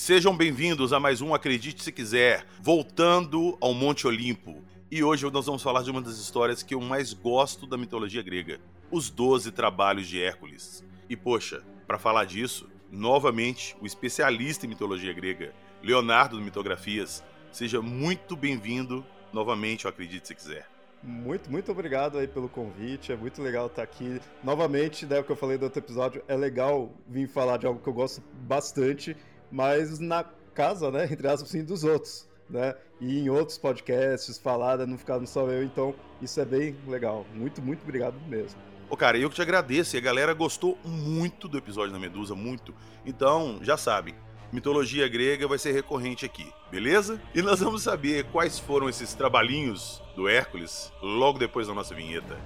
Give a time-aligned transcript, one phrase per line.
[0.00, 4.64] Sejam bem-vindos a mais um Acredite Se Quiser, voltando ao Monte Olimpo.
[4.90, 8.22] E hoje nós vamos falar de uma das histórias que eu mais gosto da mitologia
[8.22, 8.58] grega,
[8.90, 10.82] os Doze Trabalhos de Hércules.
[11.06, 15.52] E poxa, para falar disso, novamente o especialista em mitologia grega,
[15.82, 17.22] Leonardo do Mitografias.
[17.52, 20.66] Seja muito bem-vindo novamente ao Acredite Se Quiser.
[21.02, 23.12] Muito, muito obrigado aí pelo convite.
[23.12, 24.18] É muito legal estar aqui.
[24.42, 27.80] Novamente, né, o que eu falei do outro episódio, é legal vir falar de algo
[27.80, 29.14] que eu gosto bastante
[29.50, 32.74] mas na casa, né, entre aspas, assim, dos outros, né?
[33.00, 37.24] E em outros podcasts falar, né, não ficar só eu, então isso é bem legal.
[37.34, 38.60] Muito, muito obrigado mesmo.
[38.90, 39.96] Ô, cara, eu que te agradeço.
[39.96, 42.74] E a galera gostou muito do episódio da Medusa, muito.
[43.06, 44.16] Então, já sabe,
[44.52, 47.20] mitologia grega vai ser recorrente aqui, beleza?
[47.32, 52.36] E nós vamos saber quais foram esses trabalhinhos do Hércules logo depois da nossa vinheta.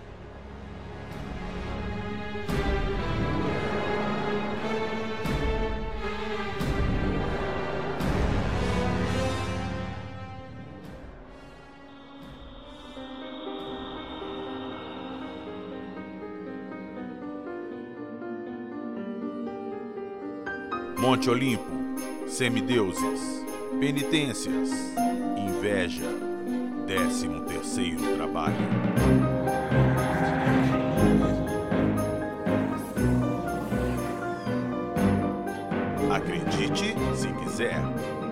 [21.24, 21.64] Monte Olimpo,
[22.28, 23.46] semideuses,
[23.80, 24.68] penitências,
[25.38, 26.04] inveja,
[26.86, 28.54] décimo terceiro trabalho.
[36.12, 38.23] Acredite se quiser.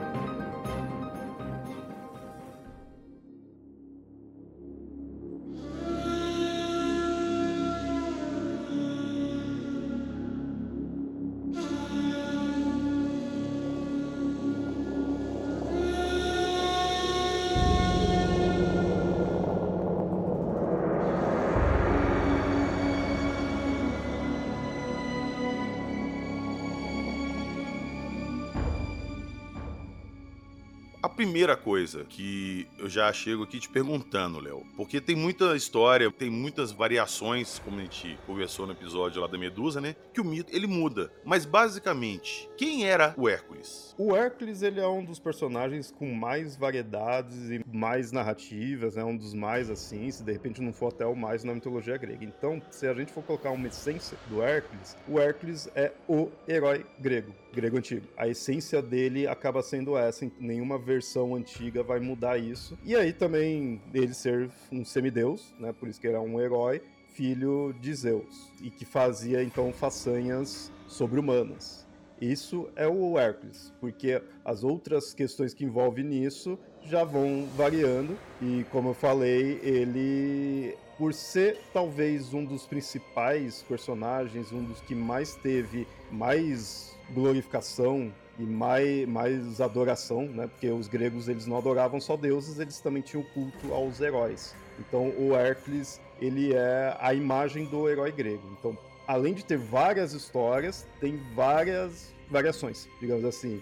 [31.22, 36.28] Primeira coisa que eu já chego aqui te perguntando, Léo, porque tem muita história, tem
[36.28, 39.94] muitas variações, como a gente conversou no episódio lá da Medusa, né?
[40.12, 41.12] Que o mito ele muda.
[41.24, 43.94] Mas basicamente, quem era o Hércules?
[43.96, 49.04] O Hércules ele é um dos personagens com mais variedades e mais narrativas, né?
[49.04, 52.24] um dos mais assim, se de repente não for até o mais na mitologia grega.
[52.24, 56.84] Então, se a gente for colocar uma essência do Hércules, o Hércules é o herói
[56.98, 58.06] grego, grego antigo.
[58.16, 62.78] A essência dele acaba sendo essa, nenhuma versão antiga vai mudar isso.
[62.84, 65.72] E aí também ele ser um semideus, né?
[65.72, 66.82] Por isso que é um herói,
[67.12, 71.86] filho de Zeus, e que fazia então façanhas sobre-humanas.
[72.20, 78.64] Isso é o Hércules, porque as outras questões que envolvem nisso já vão variando, e
[78.70, 85.34] como eu falei, ele, por ser talvez um dos principais personagens, um dos que mais
[85.34, 90.46] teve mais glorificação e mais, mais adoração, né?
[90.46, 94.54] Porque os gregos eles não adoravam só deuses, eles também tinham culto aos heróis.
[94.78, 98.56] Então o Hércules ele é a imagem do herói grego.
[98.58, 103.60] Então, além de ter várias histórias, tem várias variações, digamos assim.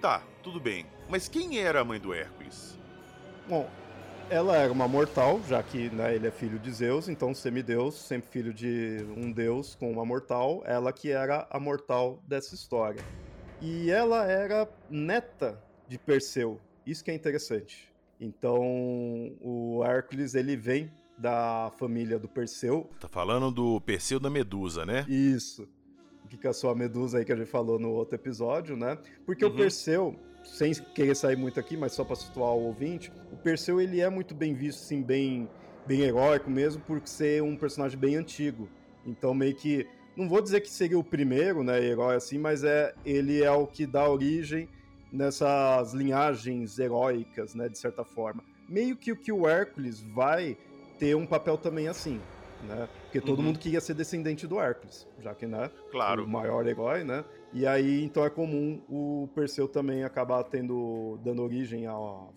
[0.00, 0.86] Tá, tudo bem.
[1.08, 2.78] Mas quem era a mãe do Hércules?
[3.48, 3.68] Bom,
[4.28, 8.28] ela era uma mortal, já que né, ele é filho de Zeus, então semideus, sempre
[8.30, 13.02] filho de um deus com uma mortal, ela que era a mortal dessa história.
[13.60, 16.60] E ela era neta de Perseu.
[16.84, 17.92] Isso que é interessante.
[18.20, 18.60] Então,
[19.40, 22.90] o Hércules ele vem da família do Perseu.
[23.00, 25.06] Tá falando do Perseu da Medusa, né?
[25.08, 25.68] Isso.
[26.24, 28.98] O que caçou a Medusa aí que a gente falou no outro episódio, né?
[29.24, 29.52] Porque uhum.
[29.52, 33.80] o Perseu, sem querer sair muito aqui, mas só para situar o ouvinte, o Perseu
[33.80, 35.48] ele é muito bem visto, assim, bem,
[35.86, 38.68] bem heróico mesmo, por ser um personagem bem antigo.
[39.04, 42.94] Então, meio que não vou dizer que seria o primeiro, né, herói assim, mas é
[43.04, 44.68] ele é o que dá origem
[45.12, 48.42] nessas linhagens heróicas, né, de certa forma.
[48.68, 50.56] Meio que o que o Hércules vai
[50.98, 52.20] ter um papel também assim,
[52.62, 52.88] né?
[53.02, 53.46] Porque todo uhum.
[53.46, 56.24] mundo queria ser descendente do Hércules, já que, né, claro.
[56.24, 57.24] o maior herói, né?
[57.52, 61.96] E aí, então é comum o Perseu também acabar tendo dando origem à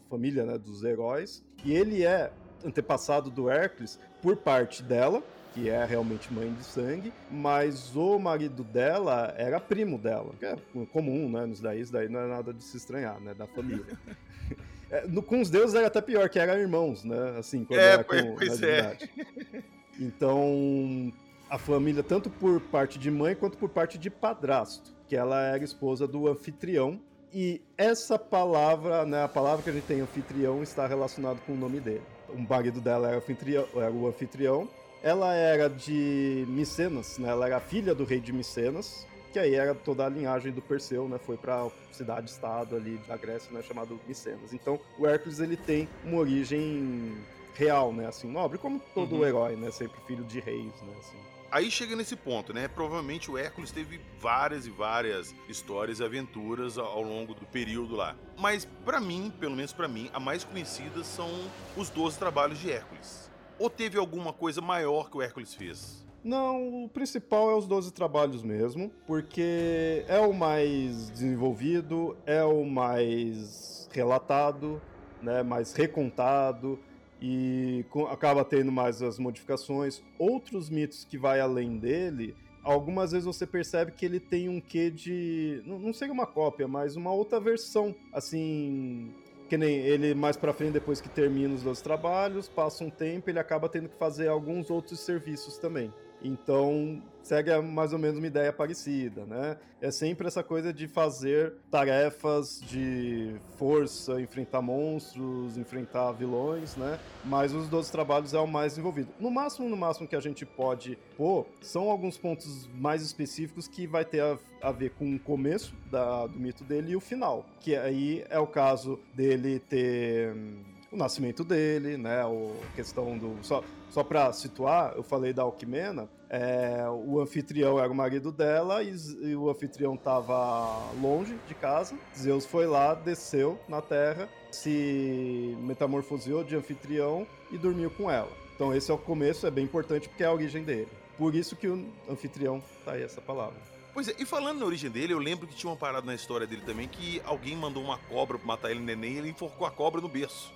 [0.10, 1.44] família, né, dos heróis.
[1.64, 2.32] E ele é
[2.64, 5.24] antepassado do Hércules por parte dela,
[5.54, 10.56] que é realmente mãe de sangue, mas o marido dela era primo dela, que é
[10.92, 11.46] comum, né?
[11.46, 13.34] Nos daí, isso daí não é nada de se estranhar, né?
[13.34, 13.98] Da família.
[14.92, 17.36] é, no, com os deuses era até pior, que eram irmãos, né?
[17.38, 18.98] Assim, quando é, era com, pois é.
[20.00, 21.12] Então,
[21.50, 25.64] a família, tanto por parte de mãe quanto por parte de padrasto, que ela era
[25.64, 27.02] esposa do anfitrião.
[27.34, 31.58] E essa palavra, né, a palavra que a gente tem anfitrião, está relacionado com o
[31.58, 32.02] nome dele.
[32.30, 34.70] O marido dela era, anfitrião, era o anfitrião,
[35.02, 37.30] ela era de Micenas, né?
[37.30, 39.08] Ela era filha do rei de Micenas.
[39.32, 41.20] que aí era toda a linhagem do Perseu, né?
[41.20, 43.62] Foi para cidade-estado ali da Grécia, né?
[43.62, 44.54] Chamado Micenas.
[44.54, 47.16] Então, o Hércules ele tem uma origem
[47.60, 48.08] real, né?
[48.08, 49.26] Assim, nobre, como todo uhum.
[49.26, 49.70] herói, né?
[49.70, 50.94] Sempre filho de reis, né?
[50.98, 51.18] Assim.
[51.52, 52.68] Aí chega nesse ponto, né?
[52.68, 58.16] Provavelmente o Hércules teve várias e várias histórias e aventuras ao longo do período lá.
[58.38, 61.30] Mas para mim, pelo menos para mim, a mais conhecida são
[61.76, 63.30] os 12 trabalhos de Hércules.
[63.58, 66.08] Ou teve alguma coisa maior que o Hércules fez?
[66.24, 72.64] Não, o principal é os 12 trabalhos mesmo, porque é o mais desenvolvido, é o
[72.64, 74.82] mais relatado,
[75.22, 76.80] né, mais recontado
[77.22, 80.02] e acaba tendo mais as modificações.
[80.18, 84.90] Outros mitos que vai além dele, algumas vezes você percebe que ele tem um quê
[84.90, 89.14] de, não, não sei uma cópia, mas uma outra versão, assim,
[89.50, 93.30] que nem ele mais para frente depois que termina os dois trabalhos, passa um tempo,
[93.30, 95.94] ele acaba tendo que fazer alguns outros serviços também.
[96.22, 99.58] Então, segue mais ou menos uma ideia parecida, né?
[99.80, 107.00] É sempre essa coisa de fazer tarefas de força, enfrentar monstros, enfrentar vilões, né?
[107.24, 109.10] Mas os 12 trabalhos é o mais envolvido.
[109.20, 113.86] No máximo, no máximo que a gente pode pôr, são alguns pontos mais específicos que
[113.86, 117.46] vai ter a, a ver com o começo da, do mito dele e o final.
[117.60, 122.22] Que aí é o caso dele ter hum, o nascimento dele, né?
[122.22, 123.38] A questão do.
[123.44, 128.84] Só, só para situar, eu falei da Alquimena, é, o anfitrião era o marido dela
[128.84, 131.96] e, e o anfitrião estava longe de casa.
[132.18, 138.32] Zeus foi lá, desceu na terra, se metamorfoseou de anfitrião e dormiu com ela.
[138.56, 140.90] Então esse é o começo, é bem importante porque é a origem dele.
[141.18, 143.58] Por isso que o anfitrião tá aí essa palavra.
[143.94, 146.46] Pois é, e falando na origem dele, eu lembro que tinha uma parada na história
[146.46, 149.72] dele também que alguém mandou uma cobra pra matar ele neném e ele enforcou a
[149.72, 150.54] cobra no berço.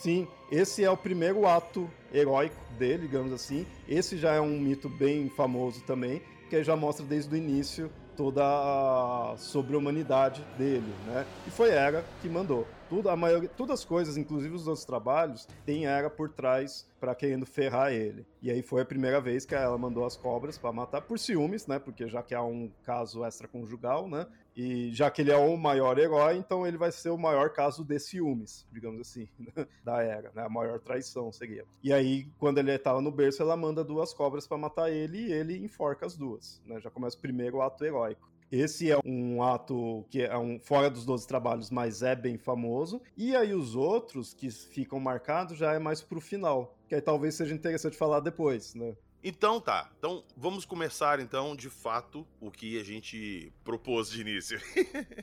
[0.00, 3.66] Sim, esse é o primeiro ato heróico dele, digamos assim.
[3.88, 8.42] Esse já é um mito bem famoso também, que já mostra desde o início toda
[8.42, 11.26] a sobre-humanidade dele, né?
[11.46, 12.66] E foi Hera que mandou.
[12.88, 17.14] Tudo, a maioria, todas as coisas, inclusive os outros trabalhos, tem Hera por trás para
[17.14, 18.24] querendo ferrar ele.
[18.40, 21.66] E aí foi a primeira vez que ela mandou as cobras para matar por ciúmes,
[21.66, 21.78] né?
[21.78, 24.26] Porque já que há um caso extraconjugal, né?
[24.56, 27.84] E já que ele é o maior herói, então ele vai ser o maior caso
[27.84, 29.28] de ciúmes, digamos assim,
[29.84, 30.42] da era, né?
[30.42, 31.64] A maior traição seria.
[31.82, 35.32] E aí, quando ele estava no berço, ela manda duas cobras para matar ele e
[35.32, 36.80] ele enforca as duas, né?
[36.80, 38.30] Já começa o primeiro ato heróico.
[38.50, 43.02] Esse é um ato que é um fora dos 12 trabalhos, mas é bem famoso.
[43.16, 47.34] E aí os outros que ficam marcados já é mais pro final, que aí talvez
[47.34, 48.96] seja interessante falar depois, né?
[49.28, 49.90] Então tá.
[49.98, 54.60] Então vamos começar então de fato o que a gente propôs de início.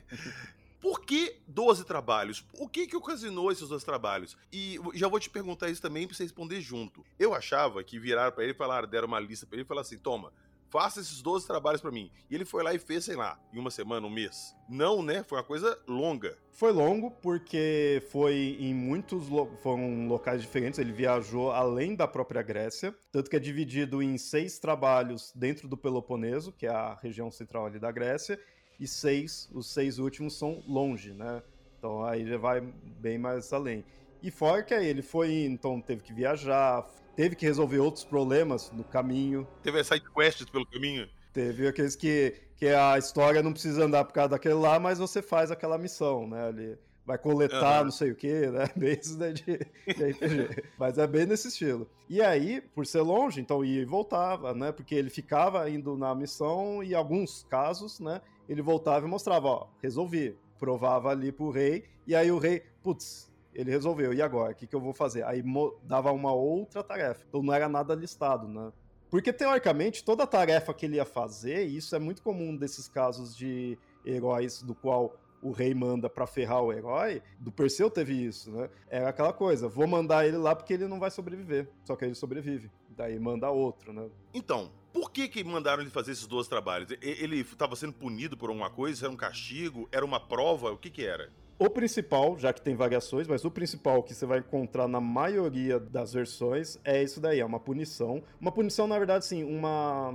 [0.78, 2.44] Por que 12 trabalhos?
[2.58, 4.36] O que que ocasionou esses dois trabalhos?
[4.52, 7.02] E já vou te perguntar isso também pra você responder junto.
[7.18, 9.86] Eu achava que viraram para ele e falaram, deram uma lista para ele e falaram
[9.86, 10.30] assim: toma,
[10.74, 12.10] faça esses 12 trabalhos para mim.
[12.28, 14.56] E ele foi lá e fez, sei lá, em uma semana, um mês.
[14.68, 15.22] Não, né?
[15.22, 16.36] Foi uma coisa longa.
[16.50, 20.80] Foi longo porque foi em muitos lo foram locais diferentes.
[20.80, 25.76] Ele viajou além da própria Grécia, tanto que é dividido em seis trabalhos dentro do
[25.76, 28.36] Peloponeso, que é a região central ali da Grécia,
[28.80, 31.40] e seis, os seis últimos são longe, né?
[31.78, 33.84] Então aí já vai bem mais além.
[34.24, 38.72] E fora que aí ele foi, então teve que viajar, teve que resolver outros problemas
[38.72, 39.46] no caminho.
[39.62, 41.06] Teve side quests pelo caminho?
[41.30, 45.20] Teve aqueles que, que a história não precisa andar por causa daquele lá, mas você
[45.20, 46.46] faz aquela missão, né?
[46.46, 47.84] Ali vai coletar uhum.
[47.84, 48.66] não sei o que, né?
[48.74, 50.62] Bem isso daí de, de RPG.
[50.78, 51.86] Mas é bem nesse estilo.
[52.08, 54.72] E aí, por ser longe, então ia e voltava, né?
[54.72, 58.22] Porque ele ficava indo na missão e em alguns casos, né?
[58.48, 60.34] Ele voltava e mostrava, ó, resolvi.
[60.58, 64.12] Provava ali pro rei, e aí o rei, putz, ele resolveu.
[64.12, 64.52] E agora?
[64.52, 65.24] O que, que eu vou fazer?
[65.24, 65.42] Aí
[65.84, 67.24] dava uma outra tarefa.
[67.28, 68.72] Então não era nada listado, né?
[69.10, 73.36] Porque, teoricamente, toda tarefa que ele ia fazer, e isso é muito comum desses casos
[73.36, 78.50] de heróis do qual o rei manda para ferrar o herói, do Perseu teve isso,
[78.50, 78.68] né?
[78.88, 81.68] Era aquela coisa, vou mandar ele lá porque ele não vai sobreviver.
[81.84, 82.70] Só que ele sobrevive.
[82.88, 84.08] Daí manda outro, né?
[84.32, 86.90] Então, por que que mandaram ele fazer esses dois trabalhos?
[87.02, 89.06] Ele estava sendo punido por alguma coisa?
[89.06, 89.88] Era um castigo?
[89.92, 90.72] Era uma prova?
[90.72, 91.30] O que que era?
[91.58, 95.78] O principal, já que tem variações, mas o principal que você vai encontrar na maioria
[95.78, 98.22] das versões é isso daí, é uma punição.
[98.40, 100.12] Uma punição, na verdade, sim, uma.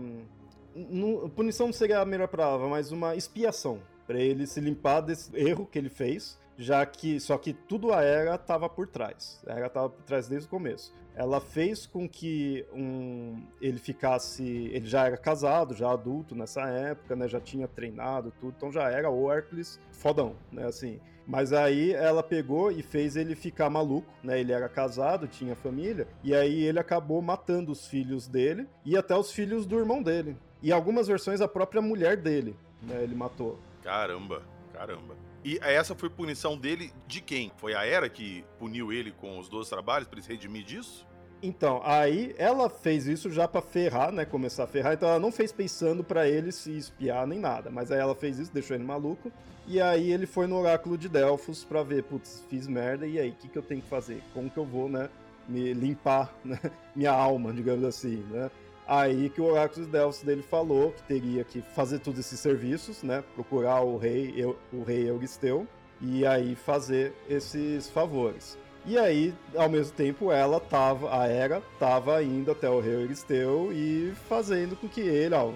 [1.36, 3.79] punição não seria a melhor palavra, mas uma expiação.
[4.05, 8.04] para ele se limpar desse erro que ele fez já que só que tudo a
[8.04, 9.42] Era estava por trás.
[9.48, 10.94] A Era estava por trás desde o começo.
[11.16, 17.16] Ela fez com que um, ele ficasse, ele já era casado, já adulto nessa época,
[17.16, 17.28] né?
[17.28, 20.66] Já tinha treinado tudo, então já era o Hércules fodão, né?
[20.66, 21.00] Assim.
[21.25, 24.39] Mas aí ela pegou e fez ele ficar maluco, né?
[24.39, 29.16] Ele era casado, tinha família, e aí ele acabou matando os filhos dele e até
[29.16, 30.36] os filhos do irmão dele.
[30.62, 33.60] E algumas versões a própria mulher dele né, ele matou.
[33.84, 34.42] Caramba,
[34.74, 35.16] caramba.
[35.43, 37.51] E essa foi punição dele de quem?
[37.58, 41.08] Foi a Era que puniu ele com os 12 trabalhos para ele se redimir disso?
[41.41, 44.25] Então, aí ela fez isso já para ferrar, né?
[44.25, 44.93] Começar a ferrar.
[44.93, 47.69] Então ela não fez pensando para ele se espiar nem nada.
[47.69, 49.31] Mas aí ela fez isso, deixou ele maluco.
[49.65, 53.08] E aí ele foi no oráculo de Delfos para ver, putz, fiz merda.
[53.08, 54.22] E aí, o que, que eu tenho que fazer?
[54.34, 55.10] Como que eu vou, né?
[55.48, 56.60] Me limpar né,
[56.93, 58.51] minha alma, digamos assim, né?
[58.91, 63.03] Aí que o oráculo de Delfos dele falou que teria que fazer todos esses serviços,
[63.03, 63.24] né?
[63.36, 64.43] Procurar o rei,
[64.74, 65.67] o rei Euristeu
[66.01, 68.58] e aí fazer esses favores.
[68.88, 73.72] E aí, ao mesmo tempo, ela tava, a Era tava indo até o rei Euristeu
[73.72, 75.51] e fazendo com que ele, ó,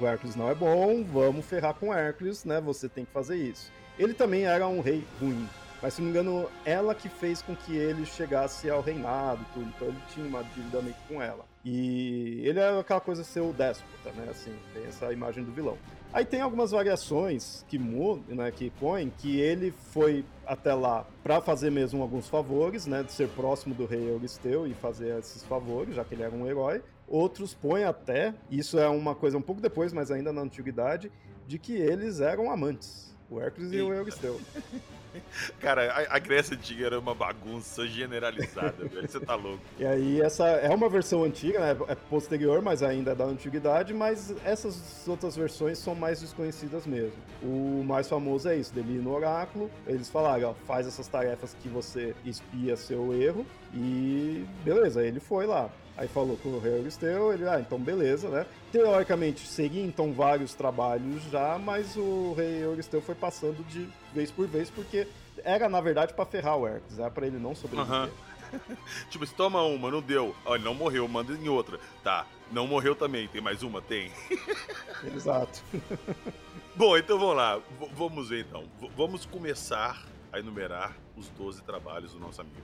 [0.00, 2.58] o Hércules não é bom, vamos ferrar com Hércules, né?
[2.62, 3.70] Você tem que fazer isso.
[3.98, 5.46] Ele também era um rei ruim,
[5.82, 9.66] mas se não me engano, ela que fez com que ele chegasse ao reinado tudo,
[9.76, 11.44] então ele tinha uma dívida meio com ela.
[11.68, 14.28] E ele é aquela coisa ser o déspota, né?
[14.30, 15.76] Assim, tem essa imagem do vilão.
[16.12, 21.40] Aí tem algumas variações que mudam, né, que põem que ele foi até lá para
[21.40, 25.96] fazer mesmo alguns favores, né, de ser próximo do rei Euristeu e fazer esses favores,
[25.96, 26.82] já que ele era um herói.
[27.08, 31.10] Outros põem até, isso é uma coisa um pouco depois, mas ainda na antiguidade,
[31.48, 34.40] de que eles eram amantes, o Hércules e, o Euristeu.
[35.60, 39.08] Cara, a, a, Grécia Antiga era uma bagunça generalizada, velho.
[39.08, 39.62] Você tá louco.
[39.78, 41.84] E aí, essa é uma versão antiga, né?
[41.88, 47.16] É posterior, mas ainda é da antiguidade, mas essas outras versões são mais desconhecidas mesmo.
[47.42, 51.56] O mais famoso é isso, dele ir no oráculo, eles falaram, ó, faz essas tarefas
[51.62, 55.70] que você espia seu erro, e beleza, ele foi lá.
[55.96, 58.46] Aí falou com o rei Euristeu, ele, ah, então beleza, né?
[58.70, 64.46] Teoricamente seria então vários trabalhos já, mas o rei Euristeu foi passando de vez por
[64.46, 65.08] vez, porque
[65.42, 68.02] era na verdade para ferrar o Hércules, era pra ele não sobreviver.
[68.02, 68.10] Uhum.
[69.08, 70.36] tipo, se toma uma, não deu.
[70.44, 71.80] Olha, não morreu, manda em outra.
[72.02, 73.80] Tá, não morreu também, tem mais uma?
[73.80, 74.12] Tem.
[75.14, 75.62] Exato.
[76.76, 77.56] Bom, então vamos lá.
[77.56, 78.64] V vamos ver então.
[78.78, 82.60] V vamos começar a enumerar os 12 trabalhos do nosso amigo.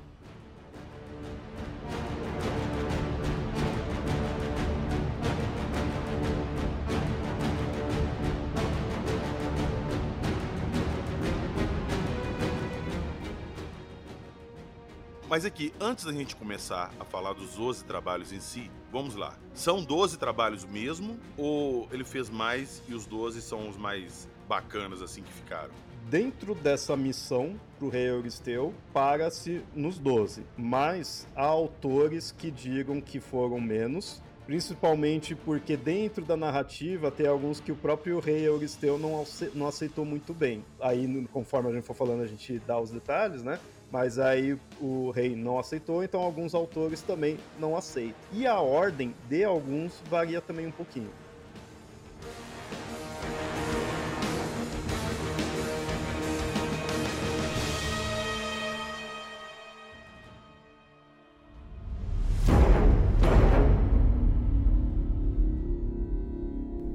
[15.33, 19.35] Mas aqui, antes da gente começar a falar dos 12 trabalhos em si, vamos lá.
[19.55, 21.19] São 12 trabalhos mesmo?
[21.39, 25.71] Ou ele fez mais e os 12 são os mais bacanas assim que ficaram?
[26.11, 30.45] Dentro dessa missão para o rei Euristeu, para-se nos 12.
[30.55, 37.59] Mas há autores que digam que foram menos, principalmente porque dentro da narrativa tem alguns
[37.59, 40.62] que o próprio rei Euristeu não aceitou muito bem.
[40.79, 43.59] Aí, conforme a gente for falando, a gente dá os detalhes, né?
[43.92, 48.16] Mas aí o rei não aceitou, então alguns autores também não aceitam.
[48.32, 51.11] E a ordem de alguns varia também um pouquinho.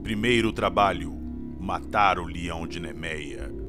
[0.02, 1.14] Primeiro trabalho:
[1.60, 3.67] matar o leão de Nemeia.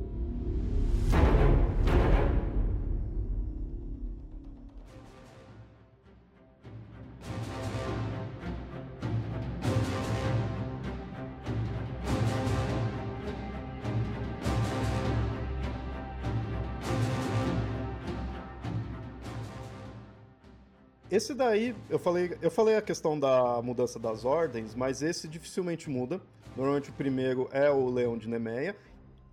[21.10, 25.88] Esse daí, eu falei, eu falei a questão da mudança das ordens, mas esse dificilmente
[25.88, 26.20] muda.
[26.54, 28.76] Normalmente o primeiro é o Leão de Nemeia.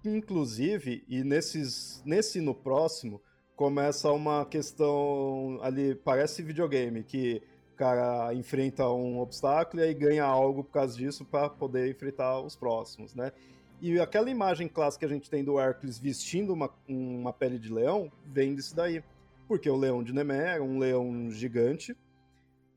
[0.06, 3.22] Inclusive, e nesses, nesse no próximo,
[3.58, 7.42] começa uma questão ali, parece videogame, que
[7.74, 12.40] o cara enfrenta um obstáculo e aí ganha algo por causa disso para poder enfrentar
[12.40, 13.34] os próximos, né?
[13.82, 17.74] E aquela imagem clássica que a gente tem do Hércules vestindo uma, uma pele de
[17.74, 19.04] leão vem disso daí
[19.48, 21.96] porque o leão de Nemé era um leão gigante.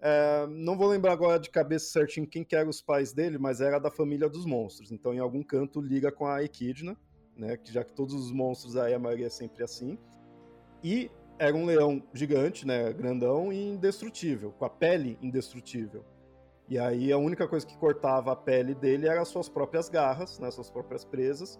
[0.00, 3.60] É, não vou lembrar agora de cabeça certinho quem que eram os pais dele, mas
[3.60, 4.92] era da família dos monstros.
[4.92, 6.96] Então, em algum canto, liga com a Equidna,
[7.36, 7.56] né?
[7.56, 9.98] Que já que todos os monstros aí, a maioria é sempre assim.
[10.82, 12.92] E era um leão gigante, né?
[12.92, 16.04] Grandão e indestrutível, com a pele indestrutível.
[16.68, 20.38] E aí a única coisa que cortava a pele dele eram as suas próprias garras,
[20.38, 20.50] né?
[20.50, 21.58] Suas próprias presas.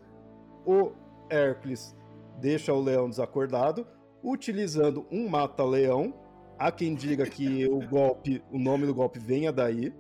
[0.67, 0.93] O
[1.31, 1.97] Hércules
[2.39, 3.87] deixa o leão desacordado
[4.23, 6.15] utilizando um mata-leão.
[6.59, 9.93] Há quem diga que o golpe, o nome do golpe venha daí.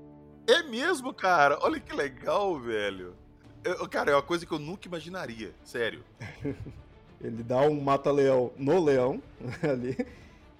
[0.47, 1.59] É mesmo, cara?
[1.61, 3.15] Olha que legal, velho.
[3.63, 6.03] Eu, cara, é uma coisa que eu nunca imaginaria, sério.
[7.21, 9.23] Ele dá um mata-leão no leão
[9.63, 9.97] ali.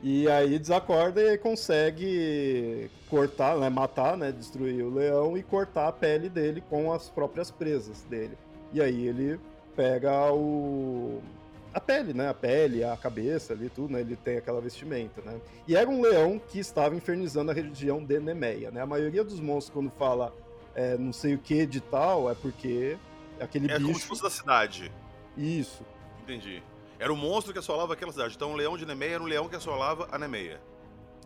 [0.01, 5.93] E aí desacorda e consegue cortar, né, matar, né, destruir o leão e cortar a
[5.93, 8.37] pele dele com as próprias presas dele.
[8.73, 9.41] E aí ele
[9.75, 11.21] pega o
[11.73, 12.29] a pele, né?
[12.29, 14.01] A pele, a cabeça ali, tudo, né?
[14.01, 15.41] Ele tem aquela vestimenta, né?
[15.67, 18.81] E era um leão que estava infernizando a região de Nemeia, né?
[18.81, 20.35] A maioria dos monstros, quando fala
[20.75, 22.97] é, não sei o que de tal, é porque
[23.41, 23.83] aquele é bicho...
[23.83, 24.93] É como se fosse da cidade.
[25.37, 25.85] Isso.
[26.23, 26.63] Entendi.
[26.99, 28.35] Era o monstro que assolava aquela cidade.
[28.35, 30.61] Então o leão de Nemeia era um leão que assolava a Nemeia.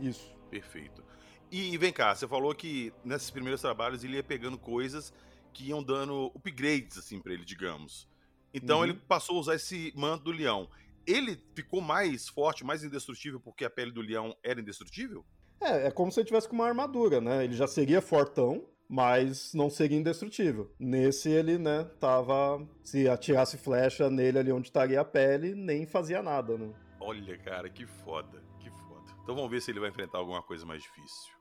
[0.00, 0.32] Isso.
[0.50, 1.02] Perfeito.
[1.50, 5.12] E, e vem cá, você falou que nesses primeiros trabalhos ele ia pegando coisas
[5.52, 8.08] que iam dando upgrades, assim, para ele, digamos.
[8.52, 8.84] Então uhum.
[8.84, 10.68] ele passou a usar esse manto do leão.
[11.06, 15.24] Ele ficou mais forte, mais indestrutível porque a pele do leão era indestrutível?
[15.60, 17.44] É, é como se ele tivesse com uma armadura, né?
[17.44, 20.70] Ele já seria fortão, mas não seria indestrutível.
[20.78, 22.66] Nesse ele, né, tava.
[22.84, 26.72] Se atirasse flecha nele ali onde estaria a pele, nem fazia nada, né?
[27.00, 29.10] Olha, cara, que foda, que foda.
[29.22, 31.32] Então vamos ver se ele vai enfrentar alguma coisa mais difícil.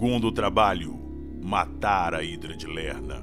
[0.00, 0.98] Segundo trabalho,
[1.42, 3.22] matar a Hidra de Lerna.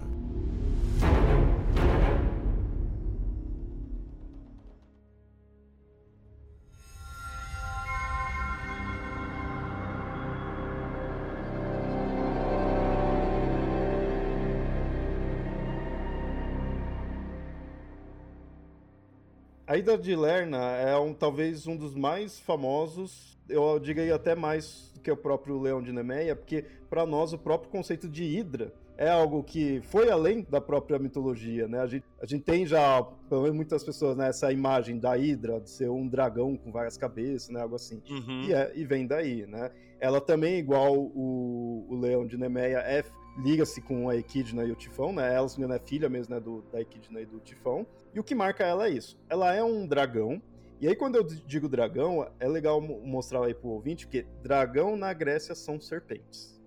[19.65, 24.93] A Hidra de Lerna é um, talvez um dos mais famosos, eu diria até mais
[25.07, 29.09] que o próprio Leão de Nemeia, porque para nós o próprio conceito de Hidra é
[29.09, 31.79] algo que foi além da própria mitologia, né?
[31.79, 35.61] A gente, a gente tem já, pelo menos muitas pessoas, né, essa imagem da Hidra,
[35.61, 38.01] de ser um dragão com várias cabeças, né, algo assim.
[38.09, 38.43] Uhum.
[38.47, 39.71] E, é, e vem daí, né?
[39.97, 43.03] Ela também, igual o, o Leão de Nemeia, é
[43.41, 45.33] liga-se com a Equidna e o Tifão, né?
[45.33, 47.87] Ela, se é filha mesmo, né, do, da Equidna e do Tifão.
[48.13, 49.17] E o que marca ela é isso.
[49.29, 50.41] Ela é um dragão.
[50.79, 55.11] E aí, quando eu digo dragão, é legal mostrar aí pro ouvinte, porque dragão na
[55.13, 56.61] Grécia são serpentes.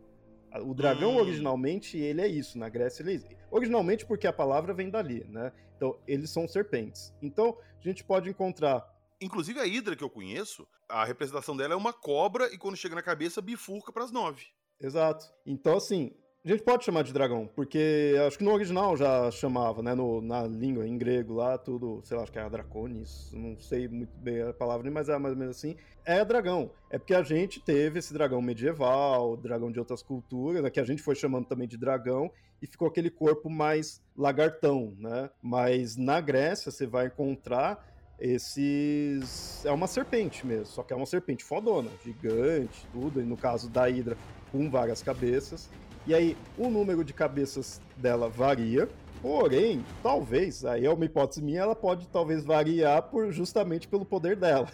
[0.65, 1.19] O dragão, hum.
[1.19, 2.59] originalmente, ele é isso.
[2.59, 5.53] Na Grécia, ele é Originalmente, porque a palavra vem dali, né?
[5.77, 7.15] Então, eles são serpentes.
[7.23, 8.85] Então, a gente pode encontrar
[9.21, 12.95] Inclusive a Hidra que eu conheço, a representação dela é uma cobra e quando chega
[12.95, 14.47] na cabeça bifurca para as nove.
[14.81, 15.27] Exato.
[15.45, 19.83] Então, assim, a gente pode chamar de dragão, porque acho que no original já chamava,
[19.83, 19.95] né?
[19.95, 23.87] No, na língua, em grego lá, tudo, sei lá, acho que é Draconis, não sei
[23.89, 25.77] muito bem a palavra, mas é mais ou menos assim.
[26.03, 26.71] É dragão.
[26.89, 30.85] É porque a gente teve esse dragão medieval, dragão de outras culturas, né, que a
[30.85, 32.31] gente foi chamando também de dragão,
[32.63, 35.29] e ficou aquele corpo mais lagartão, né?
[35.43, 37.87] Mas na Grécia você vai encontrar
[38.19, 39.65] esses.
[39.67, 43.69] É uma serpente mesmo, só que é uma serpente fodona, gigante, tudo, e no caso
[43.69, 44.17] da Hidra,
[44.51, 45.69] com várias cabeças.
[46.07, 48.89] E aí, o número de cabeças dela varia,
[49.21, 54.35] porém, talvez, aí é uma hipótese minha, ela pode talvez variar por, justamente pelo poder
[54.37, 54.69] dela.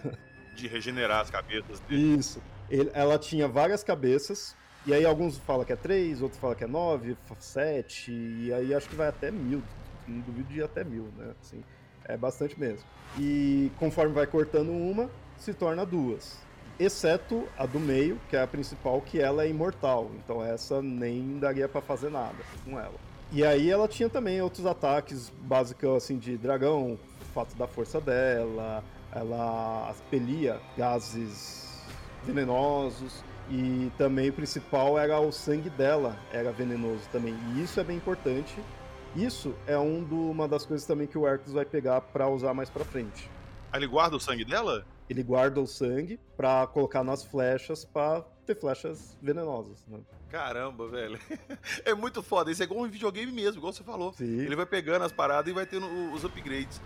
[0.55, 2.17] De regenerar as cabeças dele.
[2.17, 2.41] Isso.
[2.71, 4.55] Ele, ela tinha várias cabeças,
[4.87, 8.73] e aí alguns falam que é três, outros falam que é nove, sete, e aí
[8.73, 9.63] acho que vai até mil.
[10.07, 11.33] Não duvido de ir até mil, né?
[11.43, 11.63] Assim,
[12.05, 12.87] é bastante mesmo.
[13.19, 16.46] E conforme vai cortando uma, se torna duas
[16.79, 20.11] exceto a do meio, que é a principal, que ela é imortal.
[20.17, 22.95] Então essa nem daria para fazer nada com ela.
[23.33, 28.01] E aí ela tinha também outros ataques básicos assim de dragão, o fato da força
[28.01, 31.83] dela, ela expelia gases
[32.25, 37.35] venenosos e também o principal era o sangue dela, era venenoso também.
[37.55, 38.55] E isso é bem importante.
[39.15, 42.53] Isso é um do, uma das coisas também que o Hercules vai pegar para usar
[42.53, 43.31] mais para frente.
[43.73, 44.85] Ele guarda o sangue dela?
[45.09, 49.85] Ele guarda o sangue para colocar nas flechas para ter flechas venenosas.
[49.87, 50.01] Né?
[50.31, 51.19] Caramba, velho.
[51.85, 52.51] É muito foda.
[52.51, 54.13] Isso é igual um videogame mesmo, igual você falou.
[54.13, 54.41] Sim.
[54.41, 56.81] Ele vai pegando as paradas e vai tendo os upgrades.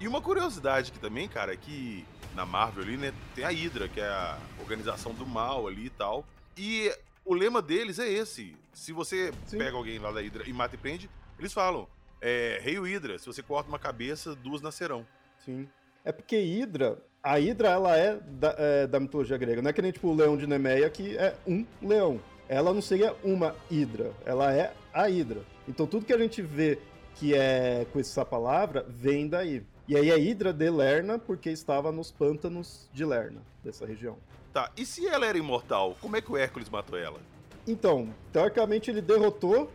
[0.00, 3.88] E uma curiosidade aqui também, cara, é que na Marvel ali, né, tem a Hydra,
[3.88, 6.24] que é a organização do mal ali e tal.
[6.56, 6.92] E
[7.24, 8.56] o lema deles é esse.
[8.72, 9.58] Se você Sim.
[9.58, 11.08] pega alguém lá da Hydra e mata e prende,
[11.38, 11.88] eles falam:
[12.20, 15.06] é, Rei Hydra, se você corta uma cabeça, duas nascerão.
[15.38, 15.68] Sim.
[16.04, 19.62] É porque Hydra a Hidra, ela é da, é da, mitologia grega.
[19.62, 22.20] Não é que nem, tipo, o leão de Nemeia, que é um leão.
[22.46, 25.40] Ela não seria uma Hidra, ela é a Hidra.
[25.66, 26.78] Então tudo que a gente vê
[27.14, 29.62] que é com essa palavra, vem daí.
[29.88, 34.18] E aí é Hidra de Lerna, porque estava nos pântanos de Lerna, dessa região.
[34.52, 37.18] Tá, e se ela era imortal, como é que o Hércules matou ela?
[37.66, 39.70] Então, teoricamente ele derrotou,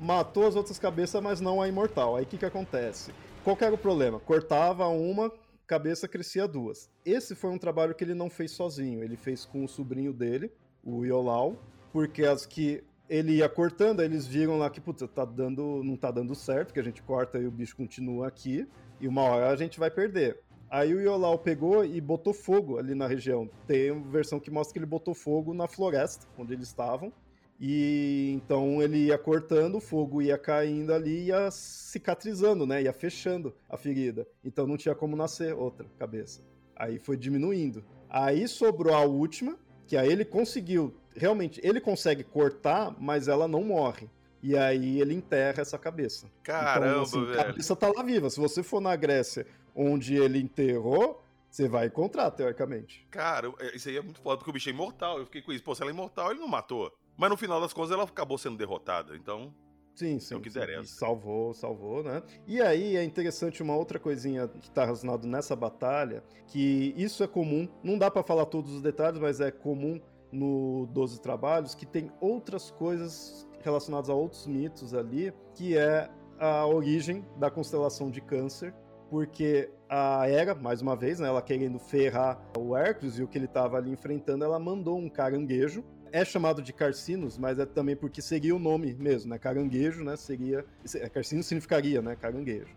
[0.00, 2.16] matou as outras cabeças, mas não a imortal.
[2.16, 3.12] Aí o que que acontece?
[3.44, 4.18] Qual que era o problema?
[4.18, 5.30] Cortava uma,
[5.66, 6.90] cabeça crescia duas.
[7.04, 10.50] Esse foi um trabalho que ele não fez sozinho, ele fez com o sobrinho dele,
[10.82, 11.56] o Iolau,
[11.92, 15.96] porque as que ele ia cortando, aí eles viram lá que, putz, tá dando, não
[15.96, 18.66] tá dando certo, que a gente corta e o bicho continua aqui,
[19.00, 20.40] e uma hora a gente vai perder.
[20.70, 23.48] Aí o Iolau pegou e botou fogo ali na região.
[23.66, 27.12] Tem uma versão que mostra que ele botou fogo na floresta, onde eles estavam.
[27.58, 32.82] E então ele ia cortando, o fogo ia caindo ali, ia cicatrizando, né?
[32.82, 34.26] Ia fechando a ferida.
[34.44, 36.42] Então não tinha como nascer outra cabeça.
[36.76, 37.84] Aí foi diminuindo.
[38.10, 40.94] Aí sobrou a última, que aí ele conseguiu.
[41.16, 44.10] Realmente, ele consegue cortar, mas ela não morre.
[44.42, 46.30] E aí ele enterra essa cabeça.
[46.42, 47.40] Caramba, então, assim, velho.
[47.40, 48.28] A cabeça tá lá viva.
[48.28, 53.06] Se você for na Grécia, onde ele enterrou, você vai encontrar, teoricamente.
[53.10, 55.18] Cara, é, isso aí é muito foda, porque o bicho é imortal.
[55.18, 55.62] Eu fiquei com isso.
[55.62, 56.92] Pô, se ela é imortal, ele não matou.
[57.16, 59.54] Mas no final das contas ela acabou sendo derrotada, então.
[59.94, 60.34] Sim, sim.
[60.34, 60.96] É o que interessa.
[60.96, 62.22] Salvou, salvou, né?
[62.46, 67.28] E aí é interessante uma outra coisinha que está relacionado nessa batalha, que isso é
[67.28, 70.00] comum, não dá para falar todos os detalhes, mas é comum
[70.32, 76.66] no 12 Trabalhos, que tem outras coisas relacionadas a outros mitos ali, que é a
[76.66, 78.74] origem da constelação de Câncer,
[79.08, 83.38] porque a Hera, mais uma vez, né, ela querendo ferrar o Hércules e o que
[83.38, 87.96] ele estava ali enfrentando, ela mandou um caranguejo é chamado de Carcinos, mas é também
[87.96, 89.36] porque seria o nome mesmo, né?
[89.36, 90.14] Caranguejo, né?
[90.14, 90.64] Seria.
[90.94, 92.14] É, Carcino significaria, né?
[92.14, 92.68] Caranguejo.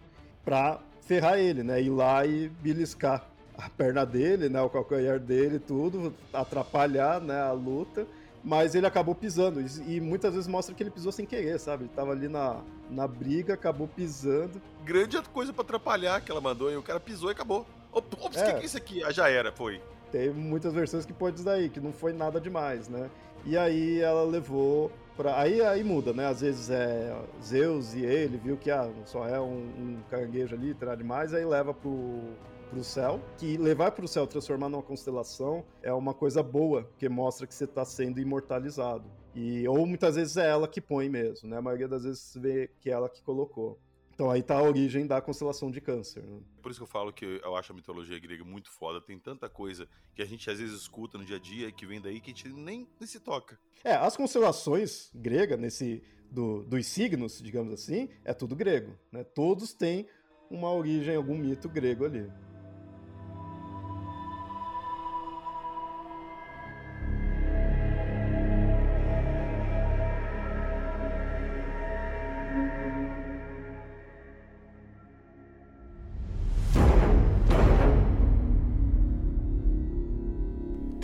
[0.43, 1.79] Pra ferrar ele, né?
[1.79, 4.59] Ir lá e beliscar a perna dele, né?
[4.59, 7.39] O calcanhar dele, tudo, atrapalhar né?
[7.39, 8.07] a luta.
[8.43, 9.63] Mas ele acabou pisando.
[9.85, 11.83] E, muitas vezes mostra que ele pisou sem querer, sabe?
[11.83, 14.59] Ele tava ali na, na briga, acabou pisando.
[14.83, 17.67] Grande coisa para atrapalhar que ela mandou, e o cara pisou e acabou.
[17.91, 18.45] Ops, o é.
[18.45, 19.03] que, que é isso aqui?
[19.03, 19.79] Ah, já era, foi.
[20.11, 23.09] Tem muitas versões que pode daí, que não foi nada demais, né?
[23.45, 26.27] E aí ela levou para aí aí muda, né?
[26.27, 30.73] Às vezes é Zeus e ele viu que ah, só é um, um caranguejo ali,
[30.73, 32.21] terá demais, aí leva pro
[32.69, 37.07] pro céu, que levar para o céu transformar numa constelação é uma coisa boa, porque
[37.07, 39.05] mostra que você está sendo imortalizado.
[39.33, 41.57] E ou muitas vezes é ela que põe mesmo, né?
[41.57, 43.79] A maioria das vezes você vê que é ela que colocou.
[44.17, 46.23] Então aí tá a origem da constelação de câncer.
[46.23, 46.39] Né?
[46.59, 48.99] Por isso que eu falo que eu acho a mitologia grega muito foda.
[48.99, 52.01] Tem tanta coisa que a gente às vezes escuta no dia a dia que vem
[52.01, 53.59] daí que a gente nem, nem se toca.
[53.83, 56.01] É, as constelações gregas, nesse
[56.31, 58.97] do, dos signos, digamos assim, é tudo grego.
[59.11, 59.23] Né?
[59.23, 60.07] Todos têm
[60.49, 62.27] uma origem, algum mito grego ali.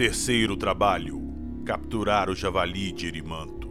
[0.04, 3.64] Terceiro trabalho: capturar o javali de Erimanto.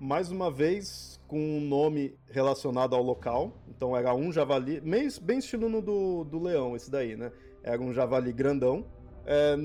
[0.00, 3.60] mais uma vez com um nome relacionado ao local.
[3.68, 7.32] Então era um javali, bem, bem estilo no do, do leão, esse daí, né?
[7.60, 8.86] Era um javali grandão.
[9.26, 9.56] É,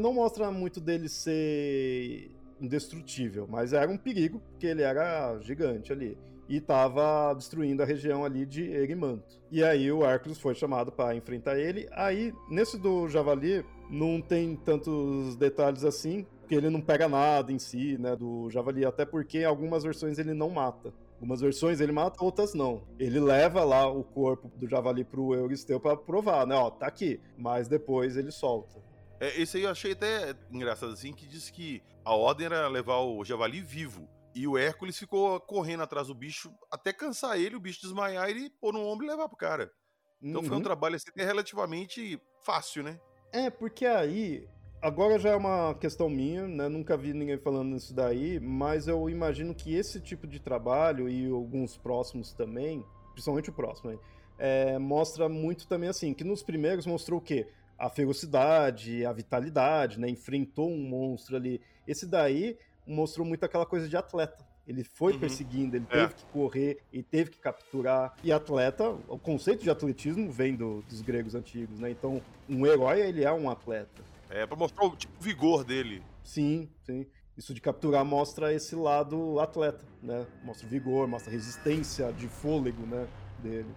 [0.00, 6.16] não mostra muito dele ser indestrutível, mas era um perigo, porque ele era gigante ali.
[6.48, 9.38] E estava destruindo a região ali de Erimanto.
[9.50, 11.86] E aí o Hércules foi chamado para enfrentar ele.
[11.92, 17.58] Aí, nesse do Javali, não tem tantos detalhes assim, porque ele não pega nada em
[17.58, 20.90] si, né, do Javali, até porque em algumas versões ele não mata.
[21.18, 22.86] Algumas versões ele mata, outras não.
[22.96, 27.20] Ele leva lá o corpo do Javali pro Euristeu para provar, né, ó, tá aqui,
[27.36, 28.80] mas depois ele solta.
[29.20, 32.98] É, esse aí eu achei até engraçado assim, que diz que a ordem era levar
[33.00, 34.08] o Javali vivo.
[34.32, 38.48] E o Hércules ficou correndo atrás do bicho até cansar ele, o bicho desmaiar e
[38.48, 39.72] pôr no ombro e levar pro cara.
[40.22, 40.46] Então uhum.
[40.46, 40.64] foi um uhum.
[40.64, 43.00] trabalho assim relativamente fácil, né?
[43.32, 44.48] É, porque aí
[44.80, 46.68] Agora já é uma questão minha, né?
[46.68, 51.28] Nunca vi ninguém falando isso daí, mas eu imagino que esse tipo de trabalho e
[51.28, 53.98] alguns próximos também, principalmente o próximo, aí,
[54.38, 57.48] é, mostra muito também assim, que nos primeiros mostrou o quê?
[57.76, 60.08] A ferocidade, a vitalidade, né?
[60.08, 61.60] Enfrentou um monstro ali.
[61.84, 64.46] Esse daí mostrou muito aquela coisa de atleta.
[64.64, 65.18] Ele foi uhum.
[65.18, 66.02] perseguindo, ele é.
[66.02, 68.14] teve que correr, e teve que capturar.
[68.22, 71.90] E atleta, o conceito de atletismo vem do, dos gregos antigos, né?
[71.90, 74.17] Então, um herói, ele é um atleta.
[74.30, 76.02] É, pra mostrar o tipo, vigor dele.
[76.22, 77.06] Sim, sim.
[77.36, 80.26] Isso de capturar mostra esse lado atleta, né?
[80.42, 83.74] Mostra vigor, mostra resistência de fôlego, né, dele.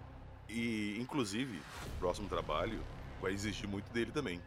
[0.50, 2.84] E, inclusive, o próximo trabalho
[3.22, 4.42] vai exigir muito dele também.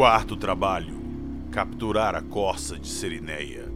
[0.00, 0.98] Quarto trabalho:
[1.52, 3.68] capturar a corça de Serineia.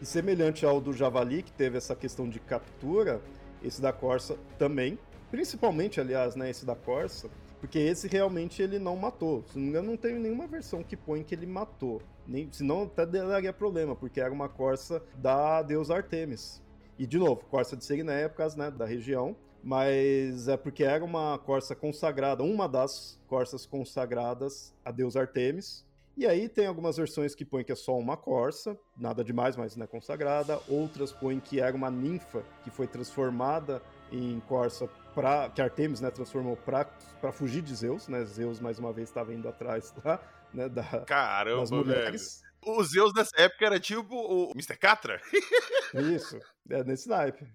[0.00, 3.20] E semelhante ao do javali, que teve essa questão de captura,
[3.62, 4.98] esse da corça também,
[5.30, 7.28] principalmente, aliás, né, esse da corça,
[7.60, 9.44] porque esse realmente ele não matou.
[9.46, 12.02] Se não me engano, não tem nenhuma versão que põe que ele matou.
[12.26, 16.62] Nem, senão até daria problema, porque era uma corça da deusa Artemis.
[16.98, 21.04] E, de novo, corça de Serineia por causa né, da região, mas é porque era
[21.04, 25.84] uma corça consagrada, uma das corças consagradas a deusa Artemis,
[26.16, 29.74] e aí tem algumas versões que põem que é só uma corça, nada demais, mas
[29.74, 30.60] não é consagrada.
[30.68, 33.82] Outras põem que era uma ninfa que foi transformada
[34.12, 38.24] em corça para que Artemis né, transformou para fugir de Zeus, né?
[38.24, 40.20] Zeus mais uma vez estava indo atrás lá,
[40.52, 42.40] né, da, Caramba, das mulheres.
[42.40, 42.78] Velho.
[42.78, 44.76] O Zeus nessa época era tipo o Mr.
[44.76, 45.20] Catra?
[46.14, 47.46] Isso, é nesse naipe.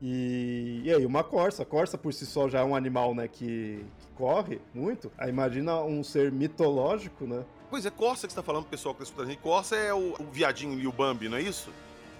[0.00, 1.62] E, e aí, uma corça.
[1.62, 5.12] A corça por si só já é um animal, né, que, que corre muito.
[5.16, 7.44] Aí imagina um ser mitológico, né?
[7.70, 9.36] Pois é, corça que você tá falando, pessoal que tá escutando.
[9.38, 11.70] Corça é o, o viadinho e o Bambi, não é isso?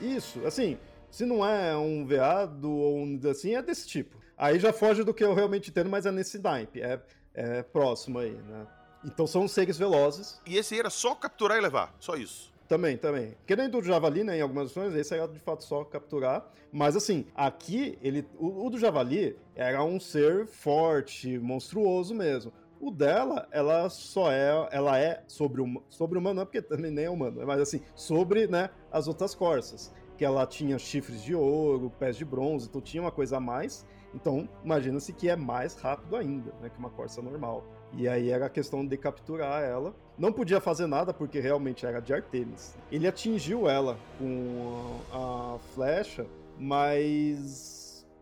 [0.00, 0.79] Isso, assim,
[1.14, 4.18] se não é um veado ou um assim, é desse tipo.
[4.37, 6.83] Aí já foge do que eu realmente entendo, mas é nesse naipe.
[6.83, 7.00] É,
[7.33, 8.66] é próximo aí, né?
[9.05, 10.40] Então são seres velozes.
[10.44, 12.53] E esse era só capturar e levar, só isso.
[12.66, 13.37] Também, também.
[13.46, 16.50] Que nem do Javali, né, em algumas versões, esse era de fato só capturar.
[16.72, 22.53] Mas assim, aqui, ele, o, o do Javali era um ser forte, monstruoso mesmo.
[22.81, 26.90] O dela, ela só é, ela é sobre o sobre humano, não é porque também
[26.90, 31.35] nem é humano, mas assim, sobre, né, as outras corças, que ela tinha chifres de
[31.35, 33.85] ouro, pés de bronze, então tinha uma coisa a mais.
[34.14, 37.64] Então, imagina-se que é mais rápido ainda, né, que uma corça normal.
[37.96, 39.94] E aí era a questão de capturar ela.
[40.18, 42.77] Não podia fazer nada porque realmente era de Artemis.
[42.90, 46.27] Ele atingiu ela com a flecha,
[46.59, 47.73] mas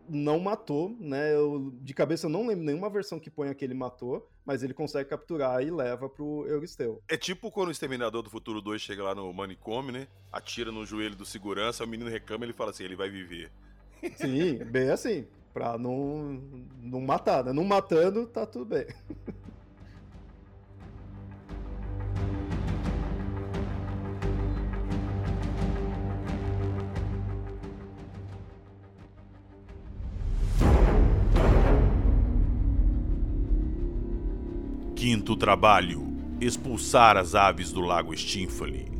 [0.09, 1.33] não matou, né?
[1.33, 4.73] Eu, de cabeça eu não lembro nenhuma versão que põe que ele matou, mas ele
[4.73, 7.01] consegue capturar e leva pro Euristeu.
[7.07, 10.07] É tipo quando o Exterminador do Futuro 2 chega lá no manicômio, né?
[10.31, 13.51] Atira no joelho do segurança, o menino reclama e ele fala assim: ele vai viver.
[14.15, 15.27] Sim, bem assim.
[15.53, 16.41] Pra não,
[16.81, 17.53] não matar, né?
[17.53, 18.87] Não matando, tá tudo bem.
[35.23, 36.05] Quinto trabalho:
[36.41, 38.91] expulsar as aves do lago Stymphali.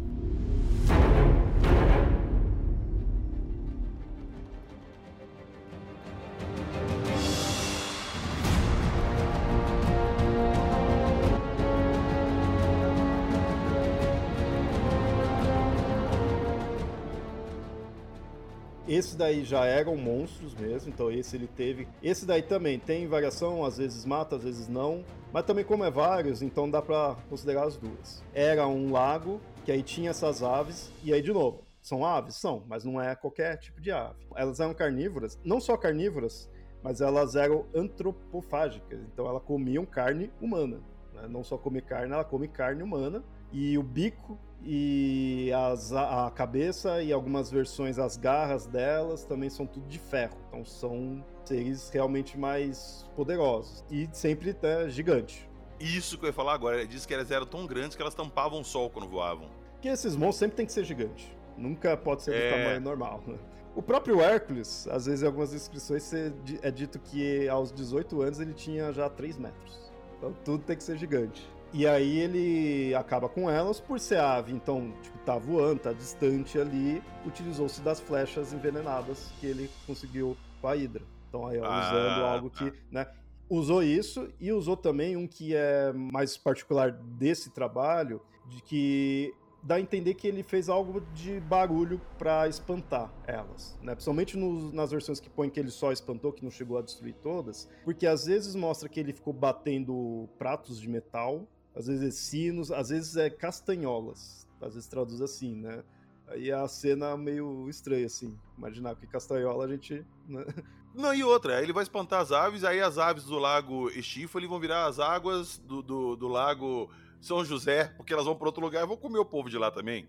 [18.88, 21.86] Esse daí já eram monstros mesmo, então esse ele teve.
[22.02, 25.04] Esse daí também tem variação, às vezes mata, às vezes não.
[25.34, 28.24] Mas também, como é vários, então dá para considerar as duas.
[28.36, 32.36] Era um lago que aí tinha essas aves, e aí de novo, são aves?
[32.36, 34.28] São, mas não é qualquer tipo de ave.
[34.36, 36.48] Elas eram carnívoras, não só carnívoras,
[36.84, 40.80] mas elas eram antropofágicas, então elas comiam carne humana.
[41.14, 41.28] Né?
[41.28, 43.24] Não só come carne, ela come carne humana.
[43.52, 49.50] E o bico e as, a, a, cabeça e algumas versões, as garras delas também
[49.50, 50.38] são tudo de ferro.
[50.48, 53.84] Então são seres realmente mais poderosos.
[53.90, 55.50] E sempre né, gigante.
[55.80, 56.78] Isso que eu ia falar agora.
[56.78, 59.50] Ele disse que elas eram tão grandes que elas tampavam o sol quando voavam.
[59.82, 61.36] Que esses monstros sempre tem que ser gigante.
[61.58, 62.50] Nunca pode ser do é...
[62.52, 63.24] tamanho normal.
[63.76, 66.14] O próprio Hércules, às vezes em algumas descrições
[66.62, 69.92] é dito que aos 18 anos ele tinha já 3 metros.
[70.16, 71.50] Então tudo tem que ser gigante.
[71.74, 76.60] E aí ele acaba com elas por ser ave, então, tipo, tá voando, tá distante
[76.60, 81.04] ali, utilizou-se das flechas envenenadas que ele conseguiu com a Hydra.
[81.34, 82.78] Então aí, ó, usando ah, algo que, tá.
[82.92, 83.08] né,
[83.50, 89.76] usou isso e usou também um que é mais particular desse trabalho, de que dá
[89.76, 93.96] a entender que ele fez algo de barulho para espantar elas, né?
[93.96, 97.68] Principalmente nas versões que põe que ele só espantou, que não chegou a destruir todas,
[97.84, 102.72] porque às vezes mostra que ele ficou batendo pratos de metal às vezes é sinos,
[102.72, 105.84] às vezes é castanholas, às vezes traduz assim, né?
[106.28, 108.38] Aí a cena meio estranha, assim.
[108.58, 110.06] Imaginar que castanhola a gente.
[110.28, 110.46] Né?
[110.94, 114.60] Não, e outra, ele vai espantar as aves, aí as aves do lago Estífali vão
[114.60, 118.84] virar as águas do, do, do lago São José, porque elas vão para outro lugar
[118.84, 120.08] e vão comer o povo de lá também.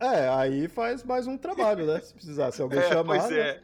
[0.00, 2.00] É, aí faz mais um trabalho, né?
[2.00, 3.18] Se precisar, se alguém é, chamar.
[3.18, 3.38] Pois né?
[3.38, 3.62] é.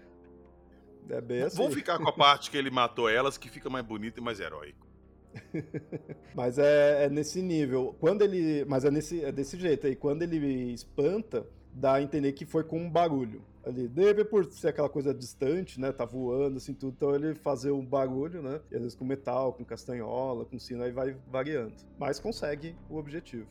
[1.11, 1.57] É bem assim.
[1.57, 4.39] Vamos ficar com a parte que ele matou elas, que fica mais bonito e mais
[4.39, 4.87] heróico.
[6.35, 7.97] mas é, é, nesse nível.
[7.99, 8.65] Quando ele.
[8.67, 9.97] Mas é, nesse, é desse jeito aí.
[9.97, 13.43] Quando ele espanta, dá a entender que foi com um barulho.
[13.63, 15.93] Ali, deve por ser aquela coisa distante, né?
[15.93, 16.95] Tá voando, assim, tudo.
[16.97, 18.61] Então ele fazer um barulho, né?
[18.71, 21.75] E às vezes com metal, com castanhola, com sino, aí vai variando.
[21.99, 23.47] Mas consegue o objetivo.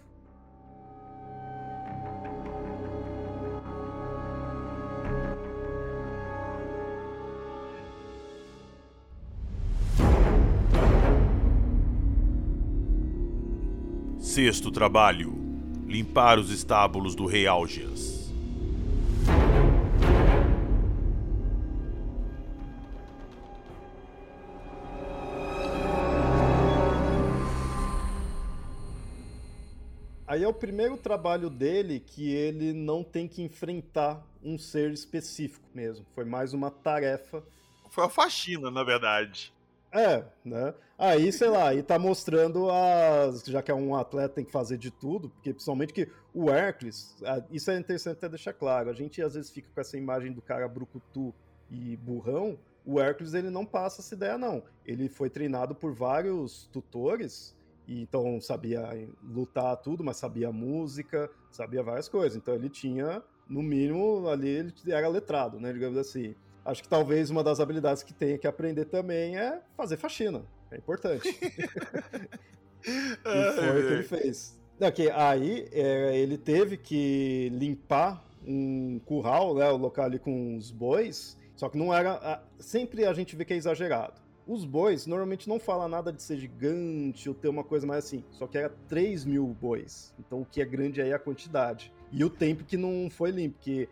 [14.17, 15.33] Sexto trabalho:
[15.85, 18.18] limpar os estábulos do rei Algias.
[30.49, 36.05] O primeiro trabalho dele que ele não tem que enfrentar um ser específico mesmo.
[36.13, 37.43] Foi mais uma tarefa.
[37.89, 39.53] Foi uma faxina, na verdade.
[39.91, 40.73] É, né?
[40.97, 43.43] Aí, sei lá, aí tá mostrando as.
[43.43, 47.15] Já que é um atleta, tem que fazer de tudo, porque principalmente que o Hércules,
[47.49, 48.89] isso é interessante até deixar claro.
[48.89, 51.33] A gente às vezes fica com essa imagem do cara brucutu
[51.71, 52.57] e burrão.
[52.85, 54.63] O Hércules ele não passa essa ideia, não.
[54.85, 57.55] Ele foi treinado por vários tutores,
[57.89, 58.87] e então sabia
[59.23, 62.37] lutar tudo, mas sabia música, sabia várias coisas.
[62.37, 65.73] Então ele tinha, no mínimo, ali ele era letrado, né?
[65.73, 66.35] Digamos assim.
[66.63, 70.43] Acho que talvez uma das habilidades que tenha que aprender também é fazer faxina.
[70.69, 71.27] É importante.
[72.85, 74.59] e foi o que ele fez.
[74.79, 80.69] Okay, aí é, ele teve que limpar um curral, né, o local ali com os
[80.69, 82.43] bois, só que não era.
[82.59, 84.21] Sempre a gente vê que é exagerado.
[84.49, 88.23] Os bois normalmente não fala nada de ser gigante ou ter uma coisa mais assim,
[88.31, 90.11] só que era 3 mil bois.
[90.17, 91.93] Então o que é grande aí é a quantidade.
[92.11, 93.87] E o tempo que não foi limpo, porque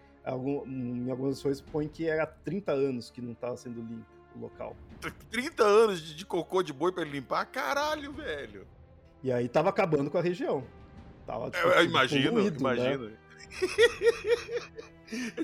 [0.65, 4.75] em algumas coisas põe que era 30 anos que não estava sendo limpo o local.
[5.29, 7.45] 30 anos de, de cocô de boi para limpar?
[7.45, 8.65] Caralho, velho.
[9.21, 10.63] E aí tava acabando com a região.
[11.27, 13.09] Tava, tipo, eu, imagino, poluído, imagino.
[13.09, 13.17] Né?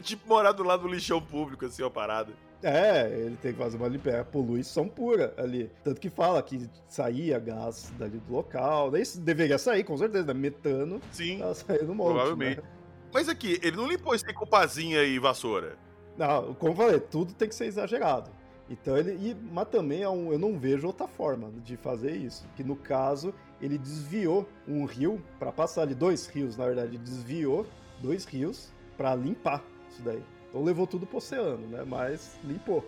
[0.04, 2.34] tipo morar do lado do lixão público, assim, uma parada.
[2.62, 5.70] É, ele tem que fazer uma limpeza, é poluição pura ali.
[5.84, 10.34] Tanto que fala que saía gás dali do local, daí deveria sair, com certeza, né?
[10.34, 11.02] metano.
[11.12, 12.62] Sim, tá saindo monte, provavelmente.
[12.62, 12.68] Né?
[13.13, 15.78] Mas aqui, ele não limpou isso com pazinha e vassoura.
[16.18, 18.32] Não, como eu falei, tudo tem que ser exagerado.
[18.70, 19.12] Então ele.
[19.12, 22.48] E, mas também é um, eu não vejo outra forma de fazer isso.
[22.56, 26.98] Que no caso, ele desviou um rio para passar ali, dois rios, na verdade, ele
[26.98, 27.66] desviou
[28.02, 30.21] dois rios para limpar isso daí.
[30.49, 31.84] Então levou tudo pro oceano, né?
[31.86, 32.86] Mas limpou.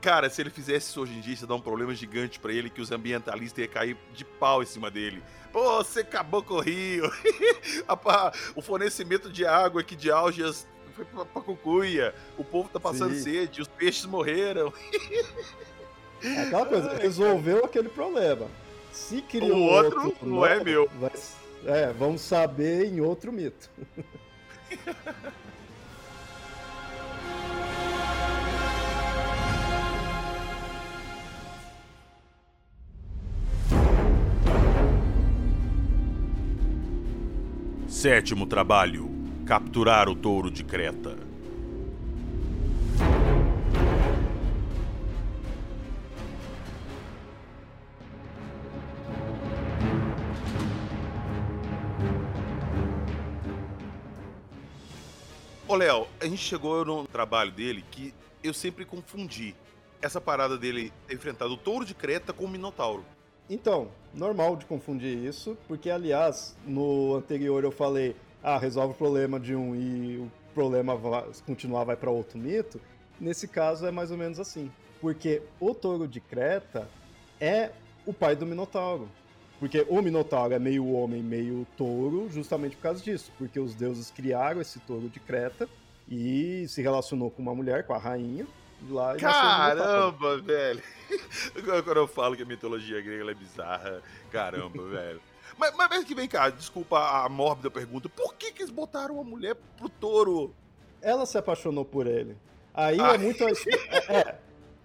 [0.00, 2.70] Cara, se ele fizesse isso hoje em dia, isso dá um problema gigante para ele
[2.70, 5.22] que os ambientalistas iam cair de pau em cima dele.
[5.52, 7.10] Pô, você acabou com o rio.
[8.56, 12.14] o fornecimento de água aqui de Algias foi pra, pra Cucuia.
[12.38, 13.22] O povo tá passando Sim.
[13.22, 14.72] sede, os peixes morreram.
[16.22, 18.46] É aquela coisa, resolveu aquele problema.
[18.92, 20.88] Se criou o outro, outro não é meu.
[20.98, 21.12] Vai,
[21.66, 23.70] é, vamos saber em outro mito.
[38.00, 39.10] Sétimo trabalho:
[39.44, 41.18] capturar o touro de Creta.
[55.68, 59.54] Ô, Léo, a gente chegou no trabalho dele que eu sempre confundi
[60.00, 63.04] essa parada dele ter enfrentado o touro de Creta com o Minotauro.
[63.50, 69.40] Então, normal de confundir isso, porque aliás, no anterior eu falei, ah, resolve o problema
[69.40, 72.80] de um e o problema vai, continuar vai para outro mito.
[73.20, 74.70] Nesse caso é mais ou menos assim,
[75.00, 76.88] porque o touro de Creta
[77.40, 77.72] é
[78.06, 79.08] o pai do Minotauro.
[79.58, 83.32] Porque o Minotauro é meio homem, meio touro, justamente por causa disso.
[83.36, 85.68] Porque os deuses criaram esse touro de Creta
[86.08, 88.46] e se relacionou com uma mulher, com a rainha,
[88.88, 90.82] lá Caramba, velho!
[91.84, 95.20] Quando eu falo que a mitologia grega é bizarra, caramba, velho.
[95.58, 99.24] Mas, mas que vem cá, desculpa a mórbida pergunta, por que, que eles botaram uma
[99.24, 100.54] mulher pro touro?
[101.02, 102.36] Ela se apaixonou por ele.
[102.72, 103.44] Aí é muito.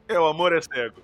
[0.08, 1.02] É, é, o amor é cego.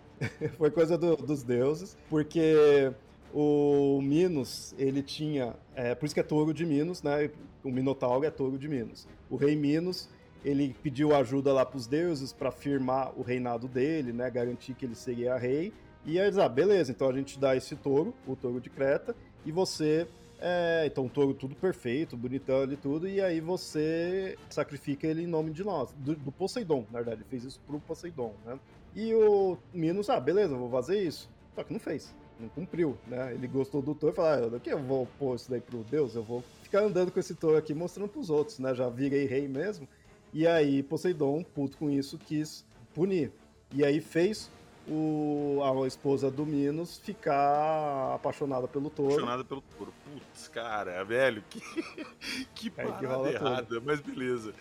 [0.57, 2.91] Foi coisa do, dos deuses, porque
[3.33, 5.55] o Minos, ele tinha.
[5.75, 7.29] É, por isso que é touro de Minos, né?
[7.63, 9.07] O Minotauro é touro de Minos.
[9.29, 10.09] O rei Minos
[10.43, 14.85] ele pediu ajuda lá para os deuses para firmar o reinado dele, né, garantir que
[14.85, 15.73] ele seria rei.
[16.05, 19.15] E eles, ah, beleza, então a gente dá esse touro, o touro de Creta,
[19.45, 20.07] e você
[20.43, 25.51] É, então touro tudo perfeito, bonitão ali tudo, e aí você sacrifica ele em nome
[25.51, 28.59] de nós, do, do Poseidon, na verdade, ele fez isso pro Poseidon, né?
[28.95, 31.29] E o Minos, ah, beleza, vou fazer isso.
[31.53, 33.35] Só que não fez, não cumpriu, né?
[33.35, 36.15] Ele gostou do touro e falou, ah, eu vou pôr isso daí pro Deus?
[36.15, 38.73] Eu vou ficar andando com esse touro aqui mostrando pros outros, né?
[38.73, 39.87] Já virei rei mesmo.
[40.33, 43.31] E aí Poseidon, puto com isso, quis punir.
[43.73, 44.49] E aí fez
[44.87, 49.13] o, a esposa do Minos ficar apaixonada pelo touro.
[49.13, 49.93] Apaixonada pelo touro.
[50.03, 51.61] Putz, cara, velho, que,
[52.55, 53.81] que parada errada, tudo.
[53.81, 54.53] mas beleza.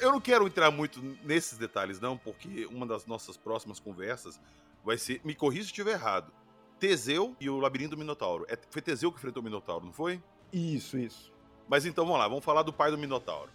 [0.00, 4.40] Eu não quero entrar muito nesses detalhes, não, porque uma das nossas próximas conversas
[4.84, 5.20] vai ser.
[5.24, 6.32] Me corrija se estiver errado.
[6.78, 8.44] Teseu e o labirinto do Minotauro.
[8.48, 10.22] É, foi Teseu que enfrentou o Minotauro, não foi?
[10.52, 11.32] Isso, isso.
[11.68, 13.50] Mas então vamos lá, vamos falar do pai do Minotauro.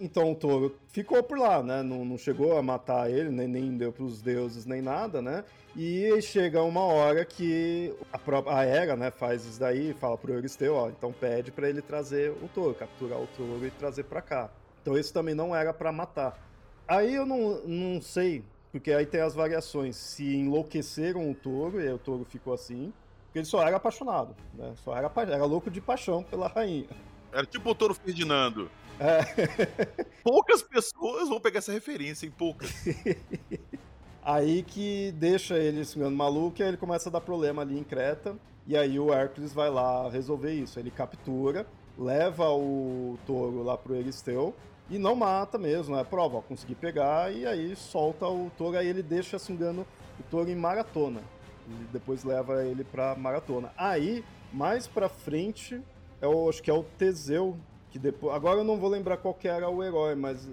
[0.00, 1.82] Então o touro ficou por lá, né?
[1.82, 5.44] Não, não chegou a matar ele, nem, nem deu pros deuses, nem nada, né?
[5.76, 10.32] E chega uma hora que a própria a Hera, né, faz isso daí, fala pro
[10.32, 14.20] Euristeu, ó, então pede para ele trazer o touro, capturar o touro e trazer para
[14.22, 14.50] cá.
[14.82, 16.36] Então isso também não era para matar.
[16.86, 21.88] Aí eu não, não sei, porque aí tem as variações, se enlouqueceram o touro, e
[21.92, 22.92] o touro ficou assim,
[23.26, 24.72] porque ele só era apaixonado, né?
[24.82, 26.88] Só era, era louco de paixão pela rainha.
[27.32, 28.70] Era tipo o touro Ferdinando.
[29.00, 30.04] É.
[30.22, 32.70] Poucas pessoas vão pegar essa referência, em poucas.
[34.22, 37.84] aí que deixa ele ficando maluco e aí ele começa a dar problema ali em
[37.84, 38.36] Creta.
[38.66, 40.78] E aí o Hércules vai lá resolver isso.
[40.78, 44.54] Ele captura, leva o touro lá pro Eristeu
[44.90, 48.88] e não mata mesmo, é prova, ó, consegui pegar e aí solta o touro, aí
[48.88, 49.86] ele deixa, se engano,
[50.18, 51.20] o touro em maratona.
[51.68, 53.70] E depois leva ele pra maratona.
[53.76, 55.82] Aí, mais pra frente,
[56.22, 57.58] eu acho que é o Teseu
[57.90, 60.46] que depois, agora eu não vou lembrar qual que era o herói, mas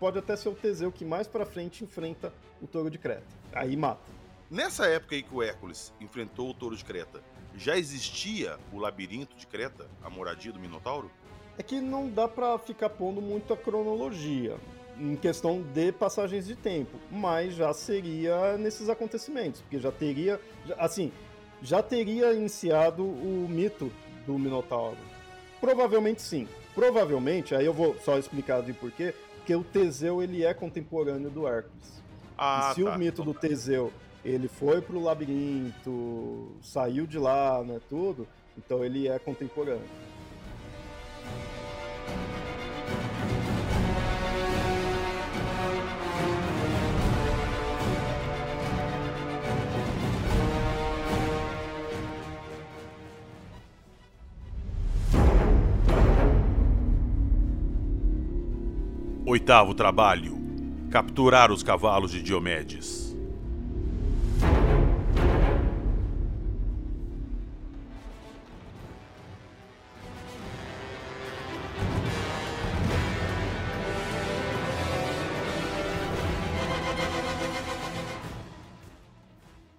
[0.00, 3.26] pode até ser o Teseu que mais para frente enfrenta o Touro de Creta.
[3.52, 4.12] Aí mata.
[4.50, 7.22] Nessa época aí que o Hércules enfrentou o Touro de Creta,
[7.56, 11.10] já existia o labirinto de Creta, a moradia do Minotauro?
[11.56, 14.56] É que não dá para ficar pondo muita cronologia
[14.98, 20.40] em questão de passagens de tempo, mas já seria nesses acontecimentos, porque já teria,
[20.78, 21.12] assim,
[21.62, 23.90] já teria iniciado o mito
[24.26, 25.13] do Minotauro
[25.64, 26.46] Provavelmente sim.
[26.74, 31.48] Provavelmente, aí eu vou só explicar de porquê, porque o Teseu ele é contemporâneo do
[31.48, 32.02] Hércules.
[32.36, 32.94] Ah, e se tá.
[32.94, 33.90] o mito do Teseu
[34.22, 39.88] ele foi pro labirinto, saiu de lá, né, tudo, então ele é contemporâneo.
[59.34, 60.38] Oitavo trabalho:
[60.92, 63.16] capturar os cavalos de Diomedes.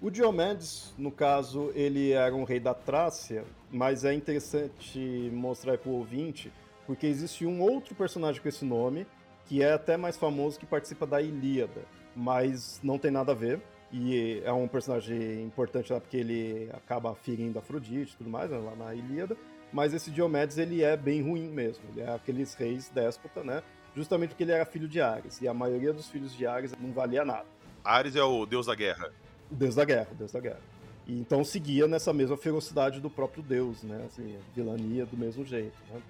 [0.02, 5.00] O Diomedes, no caso, ele era um rei da Trácia, mas é interessante
[5.32, 6.52] mostrar para o ouvinte,
[6.86, 9.08] porque existe um outro personagem com esse nome,
[9.48, 11.82] que é até mais famoso que participa da Ilíada,
[12.16, 13.62] mas não tem nada a ver.
[13.92, 18.58] E é um personagem importante lá porque ele acaba ferindo Afrodite e tudo mais, né,
[18.58, 19.38] lá na Ilíada.
[19.72, 21.84] Mas esse Diomedes, ele é bem ruim mesmo.
[21.92, 23.62] Ele é aqueles reis déspota, né?
[23.96, 25.42] Justamente porque ele era filho de Ares.
[25.42, 27.46] E a maioria dos filhos de Ares não valia nada.
[27.84, 29.12] Ares é o deus da guerra.
[29.52, 30.62] O deus da guerra, o deus da guerra.
[31.08, 34.06] E então seguia nessa mesma ferocidade do próprio deus, né?
[34.08, 36.02] Assim, vilania do mesmo jeito, né?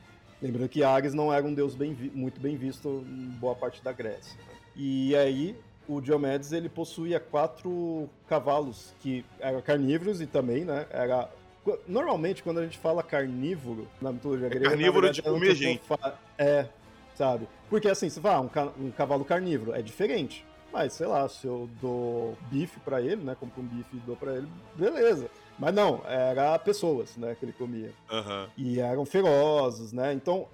[0.45, 3.91] Lembrando que Ares não era um deus bem muito bem visto em boa parte da
[3.91, 4.39] Grécia.
[4.75, 5.55] E aí,
[5.87, 11.27] o Diomedes ele possuía quatro cavalos que eram carnívoros e também, né, era
[11.87, 15.81] normalmente quando a gente fala carnívoro na mitologia é grega, carnívoro verdade, tipo comer gente.
[16.37, 16.67] É,
[17.15, 17.47] sabe?
[17.67, 18.71] Porque assim, você fala, ah, um, ca...
[18.79, 20.45] um cavalo carnívoro é diferente.
[20.71, 23.35] Mas, sei lá, se eu dou bife para ele, né?
[23.39, 25.27] Compro um bife e dou para ele, beleza.
[25.57, 27.91] Mas não, era pessoas, né, que ele comia.
[28.11, 28.47] Uhum.
[28.57, 30.13] E eram ferozes, né?
[30.13, 30.47] Então,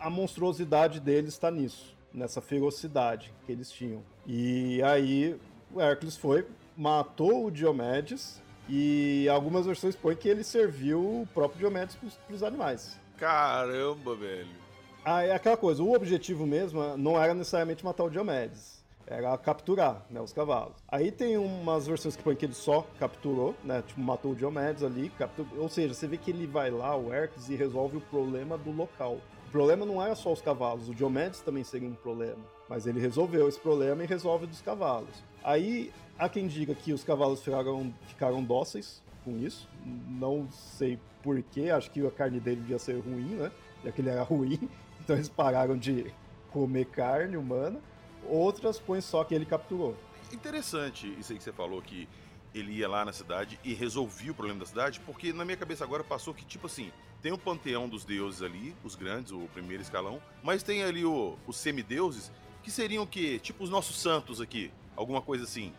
[0.00, 4.02] a monstruosidade deles está nisso, nessa ferocidade que eles tinham.
[4.26, 5.38] E aí,
[5.72, 6.46] o Hércules foi,
[6.76, 12.42] matou o Diomedes, e algumas versões põem que ele serviu o próprio Diomedes para os
[12.42, 13.00] animais.
[13.16, 14.58] Caramba, velho.
[15.04, 18.77] Aí, aquela coisa, o objetivo mesmo não era necessariamente matar o Diomedes
[19.10, 20.76] era capturar né, os cavalos.
[20.86, 23.82] Aí tem umas versões que põe que ele só capturou, né?
[23.86, 27.12] Tipo, matou o Diomedes ali, capturou, ou seja, você vê que ele vai lá, o
[27.12, 29.18] Hercules, e resolve o problema do local.
[29.46, 32.44] O problema não era só os cavalos, o Diomedes também seria um problema.
[32.68, 35.24] Mas ele resolveu esse problema e resolve dos cavalos.
[35.42, 39.66] Aí há quem diga que os cavalos ficaram, ficaram dóceis com isso.
[40.06, 43.50] Não sei porquê, acho que a carne dele devia ser ruim, né?
[43.82, 44.68] Já que ele era ruim.
[45.00, 46.12] Então eles pararam de
[46.50, 47.80] comer carne humana.
[48.24, 49.96] Outras põem só que ele capturou.
[50.32, 52.08] Interessante isso aí que você falou, que
[52.54, 55.84] ele ia lá na cidade e resolvia o problema da cidade, porque na minha cabeça
[55.84, 56.90] agora passou que, tipo assim,
[57.22, 61.36] tem o panteão dos deuses ali, os grandes, o primeiro escalão, mas tem ali o,
[61.46, 62.30] os semideuses,
[62.62, 63.38] que seriam o quê?
[63.38, 65.72] Tipo os nossos santos aqui, alguma coisa assim.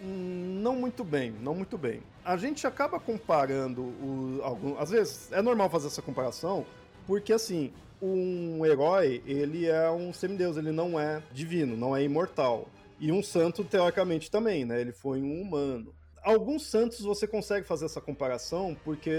[0.00, 2.02] Hum, não muito bem, não muito bem.
[2.24, 6.66] A gente acaba comparando o, algum, às vezes é normal fazer essa comparação,
[7.06, 12.68] porque assim, um herói, ele é um semideus, ele não é divino, não é imortal.
[12.98, 14.80] E um santo, teoricamente, também, né?
[14.80, 15.92] Ele foi um humano
[16.22, 19.10] alguns santos você consegue fazer essa comparação, porque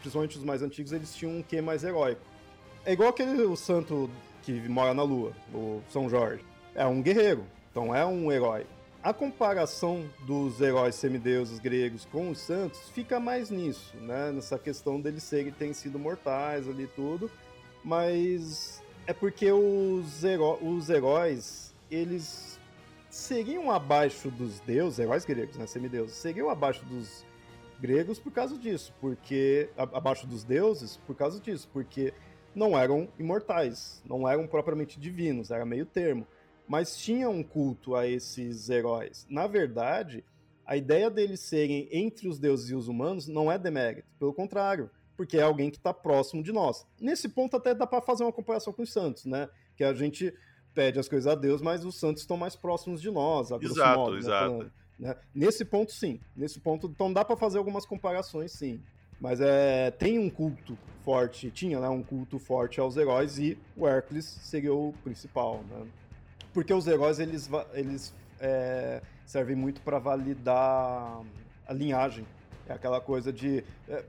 [0.00, 2.22] principalmente os mais antigos eles tinham um quê mais heróico.
[2.84, 4.10] É igual aquele o santo
[4.42, 6.42] que mora na lua, o São Jorge.
[6.74, 8.66] É um guerreiro, então é um herói.
[9.08, 14.30] A comparação dos heróis semideuses gregos com os santos fica mais nisso, né?
[14.30, 17.30] Nessa questão deles serem terem sido mortais ali tudo,
[17.82, 22.60] mas é porque os, heró os heróis eles
[23.08, 27.24] seriam abaixo dos deuses, heróis gregos, né, semideuses, seriam abaixo dos
[27.80, 32.12] gregos por causa disso, porque abaixo dos deuses por causa disso, porque
[32.54, 36.26] não eram imortais, não eram propriamente divinos, era meio termo,
[36.68, 39.26] mas tinha um culto a esses heróis.
[39.28, 40.24] Na verdade,
[40.66, 44.90] a ideia deles serem entre os deuses e os humanos não é demérito, pelo contrário,
[45.16, 46.86] porque é alguém que está próximo de nós.
[47.00, 49.48] Nesse ponto até dá para fazer uma comparação com os santos, né?
[49.76, 50.32] Que a gente
[50.74, 53.98] pede as coisas a Deus, mas os santos estão mais próximos de nós, a exato,
[53.98, 54.50] modo, né, exato.
[54.52, 55.16] Falando, né?
[55.34, 56.20] Nesse ponto, sim.
[56.36, 58.80] Nesse ponto, então dá para fazer algumas comparações, sim.
[59.18, 63.88] Mas é, tem um culto forte, tinha né, um culto forte aos heróis e o
[63.88, 65.86] Hércules seria o principal, né?
[66.58, 71.22] Porque os heróis, eles, eles é, servem muito para validar
[71.64, 72.26] a linhagem
[72.66, 73.62] é aquela coisa de.
[73.88, 74.02] É,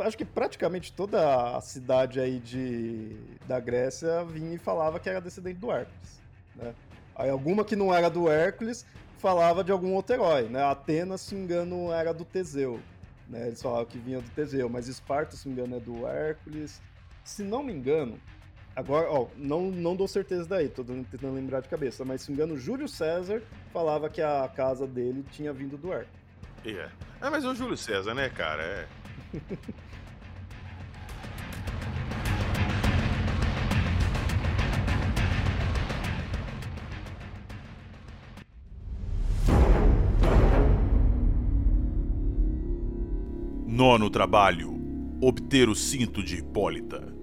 [0.00, 3.16] acho que praticamente toda a cidade aí de,
[3.46, 6.20] da Grécia vinha e falava que era descendente do Hércules.
[6.56, 6.74] Né?
[7.14, 8.84] Aí alguma que não era do Hércules
[9.18, 10.48] falava de algum outro herói.
[10.48, 10.64] Né?
[10.64, 12.80] Atenas, se engano, era do Teseu.
[13.28, 13.46] Né?
[13.46, 16.82] Eles falavam que vinha do Teseu, mas Esparta, se engano, é do Hércules.
[17.22, 18.18] Se não me engano,
[18.74, 22.36] agora, ó, não, não dou certeza daí, tô tentando lembrar de cabeça, mas se me
[22.36, 26.24] engano, Júlio César falava que a casa dele tinha vindo do Hércules.
[26.64, 26.88] É.
[27.20, 28.62] é, mas é o Júlio César, né, cara?
[28.62, 28.86] É.
[43.66, 44.72] Nono trabalho:
[45.20, 47.13] obter o cinto de Hipólita.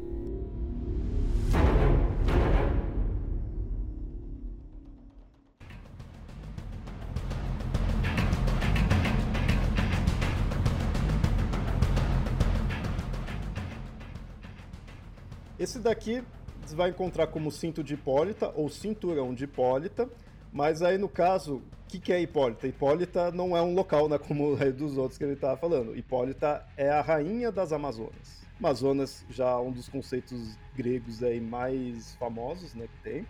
[15.62, 16.24] Esse daqui
[16.66, 20.09] você vai encontrar como cinto de Hipólita ou cinturão de Hipólita,
[20.51, 22.66] mas aí no caso, o que, que é Hipólita?
[22.66, 25.95] Hipólita não é um local, né, como dos outros que ele estava falando.
[25.95, 28.41] Hipólita é a rainha das Amazonas.
[28.57, 33.28] Amazonas já é um dos conceitos gregos aí mais famosos, né, que tem.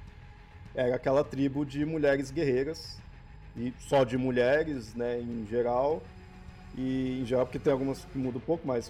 [0.73, 2.97] Era aquela tribo de mulheres guerreiras,
[3.57, 6.01] e só de mulheres, né, em geral.
[6.77, 8.89] E em geral, porque tem algumas que mudam um pouco, mas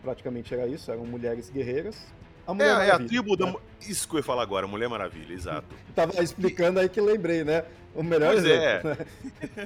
[0.00, 2.02] praticamente era isso, eram mulheres guerreiras,
[2.50, 2.92] a Mulher é, Maravilha.
[2.92, 3.46] É a tribo da.
[3.46, 3.56] Né?
[3.80, 5.66] Isso que eu ia falar agora, Mulher Maravilha, exato.
[5.94, 7.64] Tava explicando aí que lembrei, né?
[7.94, 8.90] O melhor pois exemplo.
[8.90, 8.96] É.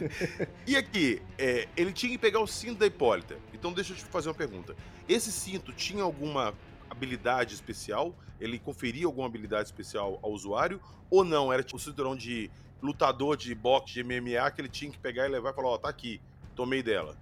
[0.00, 0.48] Né?
[0.66, 3.36] e aqui, é, ele tinha que pegar o cinto da Hipólita.
[3.52, 4.74] Então deixa eu te fazer uma pergunta.
[5.08, 6.54] Esse cinto tinha alguma
[6.88, 8.14] habilidade especial?
[8.40, 10.80] Ele conferia alguma habilidade especial ao usuário?
[11.10, 11.52] Ou não?
[11.52, 12.50] Era tipo o cinturão de
[12.82, 15.74] lutador de boxe, de MMA, que ele tinha que pegar e levar e falar, ó,
[15.74, 16.20] oh, tá aqui,
[16.54, 17.16] tomei dela.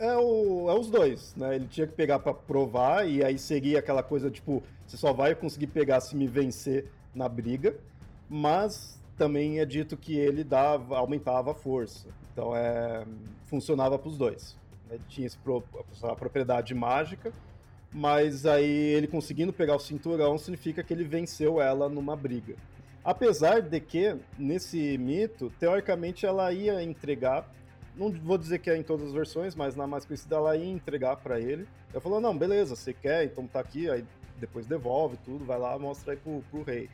[0.00, 1.56] É, o, é os dois, né?
[1.56, 5.34] Ele tinha que pegar para provar e aí seria aquela coisa, tipo, você só vai
[5.34, 7.76] conseguir pegar se me vencer na briga,
[8.26, 12.08] mas também é dito que ele dava, aumentava a força.
[12.32, 13.04] Então é,
[13.44, 14.56] funcionava para os dois.
[14.90, 15.38] Ele tinha esse,
[16.02, 17.30] a propriedade mágica,
[17.92, 22.56] mas aí ele conseguindo pegar o cinturão significa que ele venceu ela numa briga.
[23.04, 27.50] Apesar de que, nesse mito, teoricamente ela ia entregar,
[28.00, 30.64] não vou dizer que é em todas as versões, mas na mais conhecida ela ia
[30.64, 31.68] entregar para ele.
[31.92, 33.90] Ela falou: não, beleza, você quer, então tá aqui.
[33.90, 34.04] Aí
[34.38, 36.88] depois devolve tudo, vai lá, mostra aí pro, pro rei.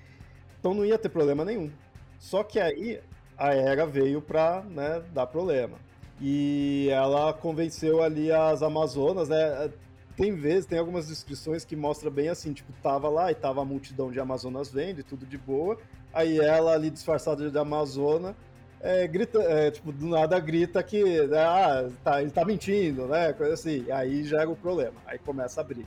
[0.59, 1.71] Então não ia ter problema nenhum.
[2.19, 3.01] Só que aí
[3.39, 5.79] a Era veio pra né, dar problema.
[6.21, 9.71] E ela convenceu ali as Amazonas, né?
[10.17, 13.65] Tem vezes, tem algumas descrições que mostra bem assim, tipo, tava lá e tava a
[13.65, 15.79] multidão de Amazonas vendo e tudo de boa.
[16.13, 18.35] Aí ela ali disfarçada de Amazona
[18.81, 21.03] é, grita, é, tipo, do nada grita que
[21.35, 23.33] ah, tá, ele tá mentindo, né?
[23.33, 23.91] Coisa assim.
[23.91, 24.95] Aí gera o problema.
[25.07, 25.87] Aí começa a abrir.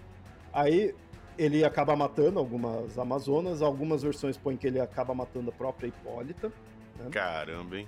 [0.51, 0.93] Aí
[1.37, 6.51] ele acaba matando algumas Amazonas, algumas versões põem que ele acaba matando a própria Hipólita.
[6.97, 7.09] Né?
[7.11, 7.87] Caramba, hein?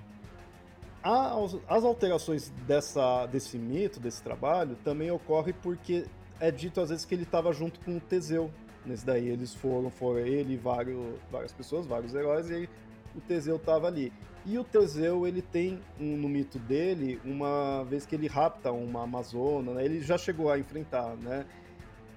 [1.03, 6.05] As, as alterações dessa, desse mito, desse trabalho, também ocorre porque
[6.39, 8.51] é dito às vezes que ele estava junto com o Teseu.
[8.85, 10.97] Nesse daí eles foram, foram ele e vários,
[11.31, 12.69] várias pessoas, vários heróis, e aí
[13.15, 14.13] o Teseu estava ali.
[14.45, 19.03] E o Teseu, ele tem um, no mito dele, uma vez que ele rapta uma
[19.03, 19.85] Amazona, né?
[19.85, 21.45] ele já chegou a enfrentar, né?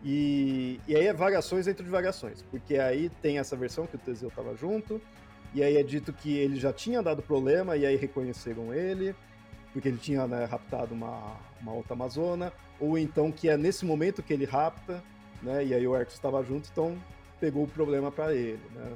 [0.03, 3.99] E, e aí é variações dentro de variações, porque aí tem essa versão que o
[3.99, 5.01] Teseu estava junto,
[5.55, 9.15] e aí é dito que ele já tinha dado problema, e aí reconheceram ele,
[9.73, 14.23] porque ele tinha né, raptado uma, uma outra Amazona, ou então que é nesse momento
[14.23, 15.03] que ele rapta,
[15.43, 15.65] né?
[15.65, 16.99] E aí o Hercules estava junto, então
[17.41, 18.93] pegou o problema para ele, né?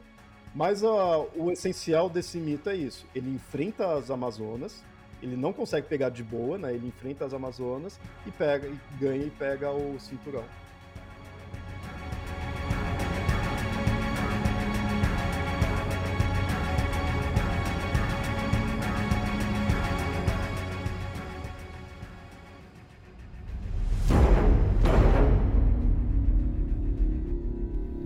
[0.58, 3.06] Mas ó, o essencial desse mito é isso.
[3.14, 4.82] Ele enfrenta as Amazonas,
[5.22, 6.74] ele não consegue pegar de boa, né?
[6.74, 10.42] Ele enfrenta as Amazonas e pega e ganha e pega o cinturão.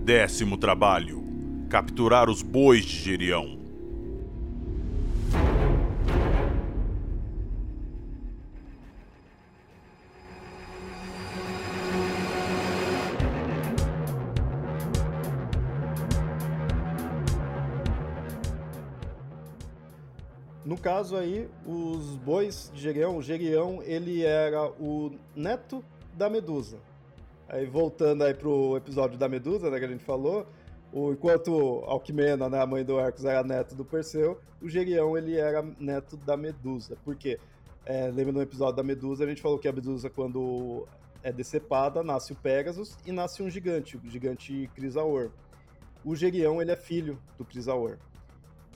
[0.05, 1.32] Décimo trabalho:
[1.73, 3.57] capturar os bois de Gerião.
[20.63, 26.77] No caso aí, os bois de Gerião, Gerião, ele era o neto da Medusa.
[27.49, 30.45] Aí voltando aí pro episódio da Medusa, né, que a gente falou,
[30.93, 35.35] o, enquanto Alquimena, né, a mãe do Hercules, era neto do Perseu, o Gerião ele
[35.35, 36.95] era neto da Medusa.
[37.03, 37.39] Por quê?
[37.85, 40.87] É, lembra no episódio da Medusa, a gente falou que a Medusa, quando
[41.23, 45.31] é decepada, nasce o Pegasus e nasce um gigante, o gigante Crisaor.
[46.05, 47.97] O Gerião, ele é filho do Crisaor.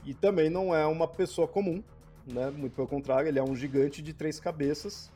[0.04, 1.84] E também não é uma pessoa comum,
[2.26, 2.50] né?
[2.50, 5.12] Muito pelo contrário, ele é um gigante de três cabeças,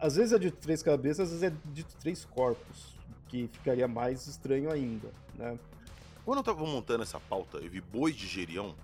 [0.00, 4.26] às vezes é de três cabeças, às vezes é de três corpos, que ficaria mais
[4.26, 5.56] estranho ainda, né?
[6.24, 8.74] Quando eu tava montando essa pauta, eu vi bois de Gerião.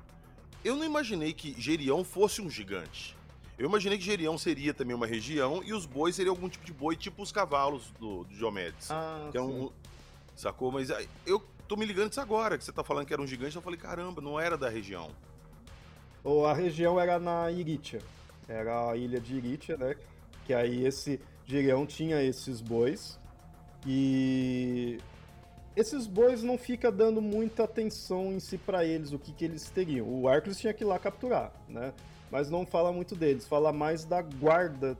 [0.64, 3.16] Eu não imaginei que Gerião fosse um gigante.
[3.56, 6.72] Eu imaginei que Gerião seria também uma região e os bois seriam algum tipo de
[6.72, 8.90] boi, tipo os cavalos do, do Diomedes.
[8.90, 9.70] Ah, que é um,
[10.36, 10.70] sacou?
[10.70, 10.90] Mas
[11.26, 13.62] eu tô me ligando disso agora, que você tá falando que era um gigante, eu
[13.62, 15.10] falei, caramba, não era da região.
[16.22, 18.00] Ou a região era na Iritia.
[18.48, 19.96] Era a ilha de Iritia, né?
[20.48, 23.20] que aí esse Gireão tinha esses bois
[23.86, 24.98] e
[25.78, 29.70] esses bois não fica dando muita atenção em si para eles, o que, que eles
[29.70, 30.06] teriam.
[30.08, 31.92] O Hércules tinha que ir lá capturar, né?
[32.30, 34.98] Mas não fala muito deles, fala mais da guarda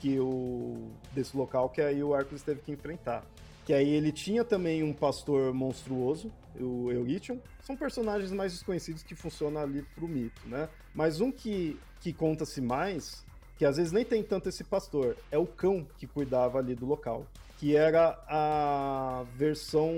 [0.00, 3.24] que o desse local que aí o Hércules teve que enfrentar.
[3.64, 7.38] Que aí ele tinha também um pastor monstruoso, o Eurytion.
[7.62, 10.68] São personagens mais desconhecidos que funcionam ali pro mito, né?
[10.94, 13.24] Mas um que, que conta-se mais
[13.56, 16.86] que às vezes nem tem tanto esse pastor, é o cão que cuidava ali do
[16.86, 17.26] local,
[17.58, 19.92] que era a versão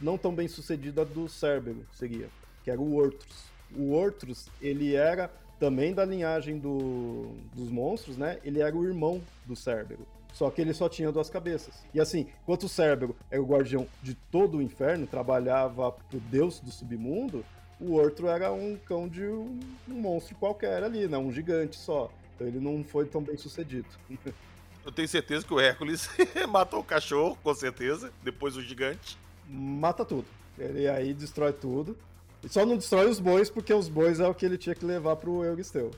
[0.00, 2.28] não tão bem sucedida do Cérbero, seria,
[2.62, 3.44] que era o Ortrus.
[3.76, 8.38] O Ortrus, ele era também da linhagem do, dos monstros, né?
[8.44, 10.06] Ele era o irmão do Cérbero.
[10.32, 11.84] Só que ele só tinha duas cabeças.
[11.92, 16.60] E assim, enquanto o Cérbero era o guardião de todo o inferno, trabalhava pro deus
[16.60, 17.44] do submundo,
[17.80, 21.18] o Ortro era um cão de um, um monstro qualquer ali, né?
[21.18, 22.10] Um gigante só.
[22.34, 23.88] Então ele não foi tão bem sucedido.
[24.84, 26.08] Eu tenho certeza que o Hércules
[26.48, 28.12] matou o cachorro, com certeza.
[28.22, 29.16] Depois o gigante.
[29.48, 30.26] Mata tudo.
[30.58, 31.96] Ele aí destrói tudo.
[32.42, 34.84] E só não destrói os bois, porque os bois é o que ele tinha que
[34.84, 35.90] levar pro Euristeu.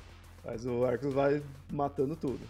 [0.45, 2.41] Mas o Hércules vai matando tudo.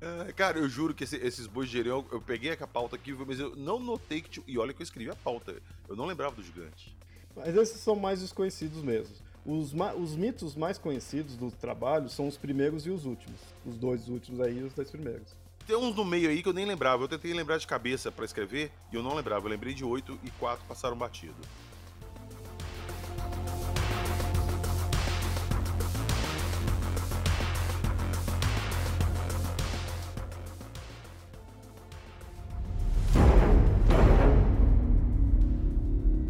[0.00, 3.12] É, cara, eu juro que esse, esses bois de Gerião, eu peguei a pauta aqui,
[3.12, 4.42] mas eu não notei que.
[4.46, 5.56] E olha que eu escrevi a pauta.
[5.88, 6.94] Eu não lembrava do gigante.
[7.34, 9.14] Mas esses são mais desconhecidos mesmo.
[9.46, 13.40] Os, os, mitos mais conhecidos do trabalho são os primeiros e os últimos.
[13.64, 15.34] Os dois últimos aí e os dois primeiros.
[15.68, 17.04] Tem uns no meio aí que eu nem lembrava.
[17.04, 19.44] Eu tentei lembrar de cabeça para escrever e eu não lembrava.
[19.44, 21.34] Eu lembrei de oito e quatro passaram batido.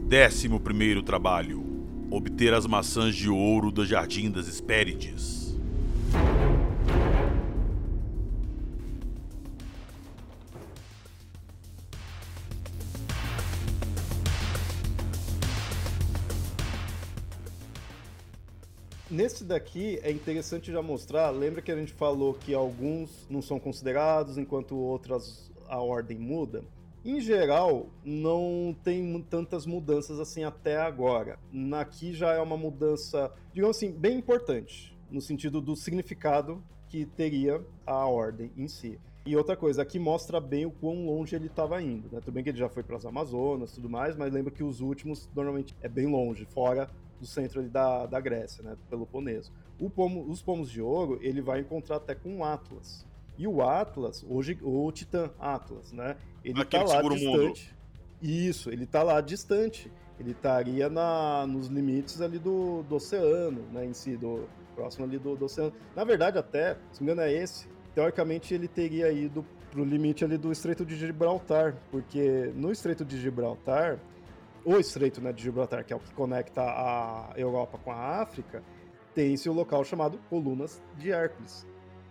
[0.08, 1.64] Décimo primeiro trabalho
[2.10, 5.37] obter as maçãs de ouro do Jardim das Hespérides.
[19.18, 21.30] Nesse daqui é interessante já mostrar.
[21.30, 26.62] Lembra que a gente falou que alguns não são considerados, enquanto outras a ordem muda?
[27.04, 31.36] Em geral, não tem tantas mudanças assim até agora.
[31.80, 37.60] Aqui já é uma mudança, digamos assim, bem importante, no sentido do significado que teria
[37.84, 39.00] a ordem em si.
[39.26, 42.08] E outra coisa, aqui mostra bem o quão longe ele estava indo.
[42.12, 42.20] Né?
[42.20, 44.80] Tudo bem que ele já foi para as Amazonas tudo mais, mas lembra que os
[44.80, 46.88] últimos normalmente é bem longe, fora
[47.18, 48.76] do centro ali da, da Grécia, né?
[48.88, 49.52] Peloponeso.
[49.78, 53.06] O pomo, os pomos de ouro ele vai encontrar até com o Atlas.
[53.36, 56.16] E o Atlas, hoje o Titã Atlas, né?
[56.44, 57.74] Ele está lá distante.
[58.20, 59.90] Isso, ele está lá distante.
[60.18, 63.86] Ele estaria na, nos limites ali do, do oceano, né?
[63.86, 65.72] Em si, do, próximo ali do, do oceano.
[65.94, 69.84] Na verdade, até, se não me engano, é esse teoricamente ele teria ido para o
[69.84, 73.98] limite ali do Estreito de Gibraltar, porque no Estreito de Gibraltar,
[74.68, 78.62] o Estreito né, de Gibraltar, que é o que conecta a Europa com a África,
[79.14, 81.66] tem-se o um local chamado Colunas de Hércules,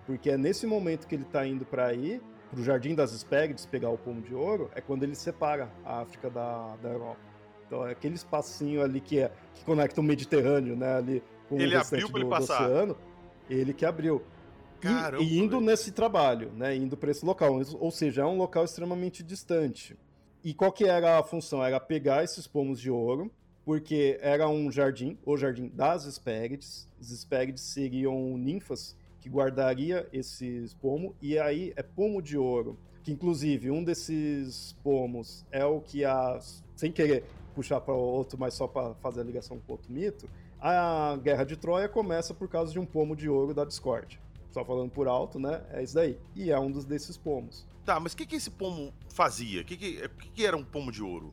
[0.07, 3.67] porque é nesse momento que ele está indo para aí, para o Jardim das Hespérides,
[3.67, 7.19] pegar o pomo de ouro, é quando ele separa a África da, da Europa.
[7.67, 11.75] Então é aquele espacinho ali que, é, que conecta o Mediterrâneo, né, ali com ele
[11.75, 12.63] o abriu para ele passar.
[12.63, 12.97] Oceano,
[13.47, 14.23] ele que abriu.
[14.79, 16.75] Caramba, e, indo nesse trabalho, né?
[16.75, 17.59] Indo para esse local.
[17.79, 19.97] Ou seja, é um local extremamente distante.
[20.47, 21.61] E qual que era a função?
[21.61, 23.29] Era pegar esses pomos de ouro,
[23.65, 26.87] porque era um jardim, o jardim das Hespérides.
[27.01, 32.79] As Hespérides seriam ninfas que guardaria esses pomos, e aí é pomo de ouro.
[33.03, 36.39] Que inclusive um desses pomos é o que a.
[36.77, 40.29] Sem querer puxar para outro, mas só para fazer a ligação com outro mito.
[40.61, 44.17] A guerra de Troia começa por causa de um pomo de ouro da Discord
[44.49, 45.61] só falando por alto, né?
[45.71, 46.17] É isso daí.
[46.35, 47.67] E é um dos desses pomos.
[47.87, 49.61] Tá, mas o que, que esse pomo fazia?
[49.61, 51.31] O que, que, que, que era um pomo de ouro?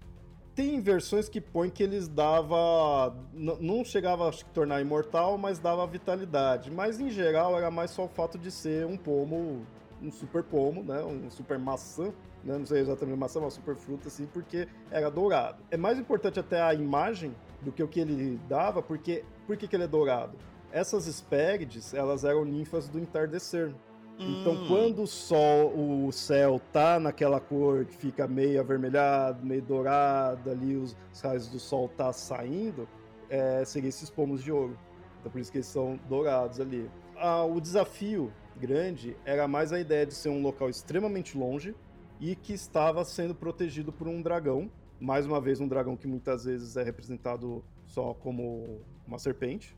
[0.55, 3.13] Tem versões que põem que eles dava.
[3.33, 6.71] Não chegava a tornar imortal, mas dava vitalidade.
[6.71, 9.67] Mas em geral era mais só o fato de ser um pomo,
[10.01, 11.03] um super pomo, né?
[11.03, 12.15] Um super maçã.
[12.45, 12.57] Né?
[12.57, 15.61] Não sei exatamente maçã, mas super fruta, assim, porque era dourado.
[15.73, 19.67] É mais importante até a imagem do que o que ele dava, porque por que,
[19.67, 20.39] que ele é dourado?
[20.75, 23.73] essas Hespérides, elas eram ninfas do entardecer.
[24.19, 24.41] Então, hum.
[24.41, 25.73] Então, quando o sol,
[26.07, 31.49] o céu tá naquela cor que fica meio avermelhado, meio dourado, ali os, os raios
[31.49, 32.89] do sol tá saindo,
[33.29, 34.79] é, seriam esses pomos de ouro.
[35.21, 36.89] Então, por isso que eles são dourados ali.
[37.17, 41.75] Ah, o desafio grande era mais a ideia de ser um local extremamente longe
[42.21, 44.71] e que estava sendo protegido por um dragão.
[45.01, 49.77] Mais uma vez, um dragão que muitas vezes é representado só como uma serpente.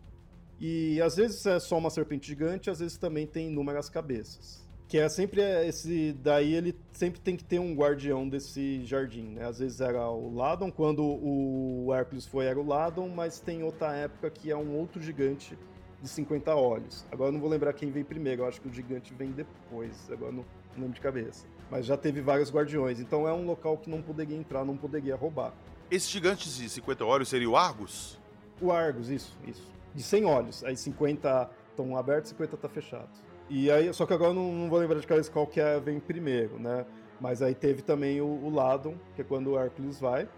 [0.60, 4.64] E às vezes é só uma serpente gigante, às vezes também tem inúmeras cabeças.
[4.88, 6.12] Que é sempre esse.
[6.22, 9.44] Daí ele sempre tem que ter um guardião desse jardim, né?
[9.44, 13.94] Às vezes era o Ladon, quando o Hércules foi era o Ladon, mas tem outra
[13.94, 15.58] época que é um outro gigante
[16.00, 17.04] de 50 olhos.
[17.10, 20.08] Agora eu não vou lembrar quem veio primeiro, eu acho que o gigante vem depois,
[20.10, 20.44] agora não,
[20.74, 21.44] não lembro de cabeça.
[21.68, 25.16] Mas já teve vários guardiões, então é um local que não poderia entrar, não poderia
[25.16, 25.52] roubar.
[25.90, 28.20] Esses gigantes de 50 olhos seria o Argus?
[28.60, 30.64] O Argus, isso, isso de 100 olhos.
[30.64, 33.08] Aí 50 estão abertos e 50 está fechado.
[33.48, 35.80] E aí, só que agora eu não, não vou lembrar de cabeça qual que é,
[35.80, 36.84] vem primeiro, né?
[37.20, 40.28] Mas aí teve também o, o Ladon, que é quando o Hércules vai.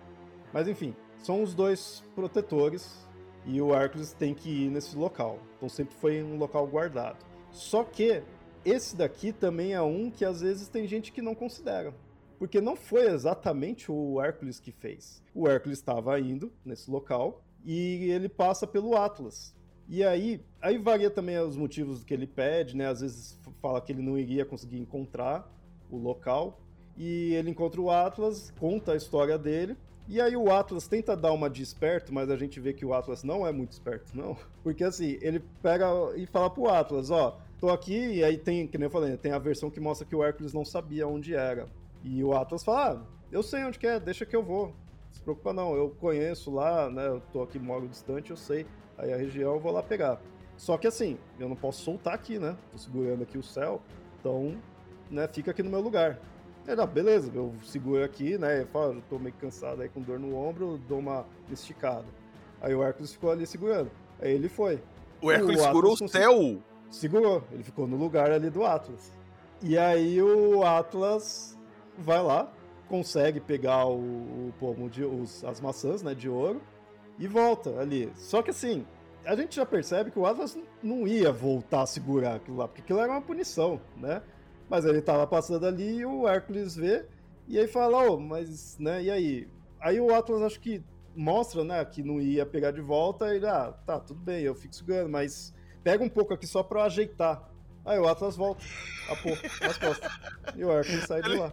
[0.53, 3.07] Mas enfim, são os dois protetores
[3.45, 5.39] e o Hércules tem que ir nesse local.
[5.57, 7.25] Então sempre foi um local guardado.
[7.51, 8.23] Só que
[8.65, 11.95] esse daqui também é um que às vezes tem gente que não considera.
[12.39, 15.23] Porque não foi exatamente o Hércules que fez.
[15.35, 19.55] O Hércules estava indo nesse local e ele passa pelo Atlas.
[19.87, 22.87] E aí, aí varia também os motivos que ele pede, né?
[22.87, 25.47] Às vezes fala que ele não iria conseguir encontrar
[25.91, 26.63] o local.
[26.97, 29.77] E ele encontra o Atlas, conta a história dele.
[30.09, 32.95] E aí o Atlas tenta dar uma de esperto, mas a gente vê que o
[32.95, 34.35] Atlas não é muito esperto, não.
[34.65, 38.79] Porque assim, ele pega e fala pro Atlas, ó, tô aqui, e aí tem, que
[38.79, 41.69] nem eu falei, tem a versão que mostra que o Hércules não sabia onde era.
[42.03, 44.75] E o Atlas fala, ah, eu sei onde que é, deixa que eu vou
[45.11, 47.09] se preocupa não, eu conheço lá, né?
[47.09, 50.21] Eu tô aqui moro distante, eu sei aí a região, eu vou lá pegar.
[50.57, 52.57] Só que assim, eu não posso soltar aqui, né?
[52.73, 53.81] Tô segurando aqui o céu,
[54.19, 54.57] então,
[55.11, 56.19] né, fica aqui no meu lugar.
[56.67, 58.63] Ele, ah, beleza, eu seguro aqui, né?
[58.63, 62.05] Eu falo, eu tô meio cansado aí com dor no ombro, dou uma esticada.
[62.61, 63.91] Aí o Hércules ficou ali segurando.
[64.21, 64.83] Aí ele foi.
[65.23, 66.59] O Hércules o segurou o céu?
[66.91, 69.13] Segurou, ele ficou no lugar ali do Atlas.
[69.63, 71.57] E aí o Atlas
[71.97, 72.53] vai lá,
[72.89, 76.61] consegue pegar o, o pomo de os, as maçãs, né, de ouro
[77.19, 78.11] e volta ali.
[78.17, 78.87] Só que assim,
[79.25, 82.81] a gente já percebe que o Atlas não ia voltar a segurar aquilo lá, porque
[82.81, 84.23] aquilo era uma punição, né?
[84.69, 87.07] Mas ele tava passando ali e o Hércules vê
[87.47, 89.49] e aí fala, oh, mas, né, e aí?
[89.81, 90.83] Aí o Atlas acho que
[91.15, 94.75] mostra, né, que não ia pegar de volta, ele, ah, tá, tudo bem, eu fico
[94.75, 97.49] segurando, mas pega um pouco aqui só pra ajeitar.
[97.85, 98.63] Aí o Atlas volta
[99.09, 100.13] a pôr nas costas.
[100.55, 101.53] E o Hércules sai de lá.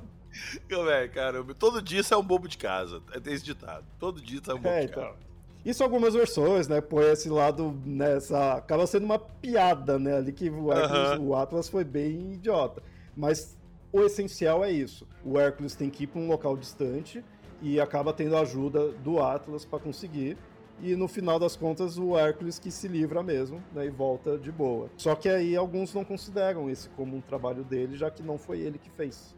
[0.69, 3.01] Eu, velho, cara, todo dia isso é um bobo de casa.
[3.11, 3.85] É esse ditado.
[3.99, 5.03] Todo dia isso é um bobo é, de então.
[5.03, 5.25] casa.
[5.65, 6.79] Isso algumas versões, né?
[6.79, 8.53] Põe esse lado nessa.
[8.53, 10.17] Acaba sendo uma piada, né?
[10.17, 12.83] Ali que o, Hércules, o Atlas foi bem idiota.
[13.17, 13.57] Mas
[13.91, 15.07] o essencial é isso.
[15.23, 17.23] O Hércules tem que ir para um local distante
[17.61, 20.37] e acaba tendo a ajuda do Atlas para conseguir.
[20.81, 24.51] E no final das contas, o Hércules que se livra mesmo, né, e volta de
[24.51, 24.89] boa.
[24.97, 28.59] Só que aí alguns não consideram esse como um trabalho dele, já que não foi
[28.59, 29.33] ele que fez.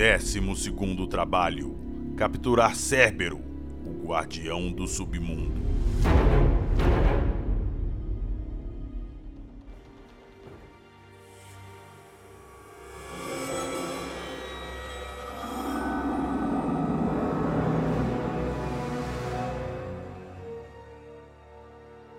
[0.00, 1.76] Décimo segundo trabalho:
[2.16, 3.38] capturar Cérbero,
[3.84, 5.60] o guardião do submundo.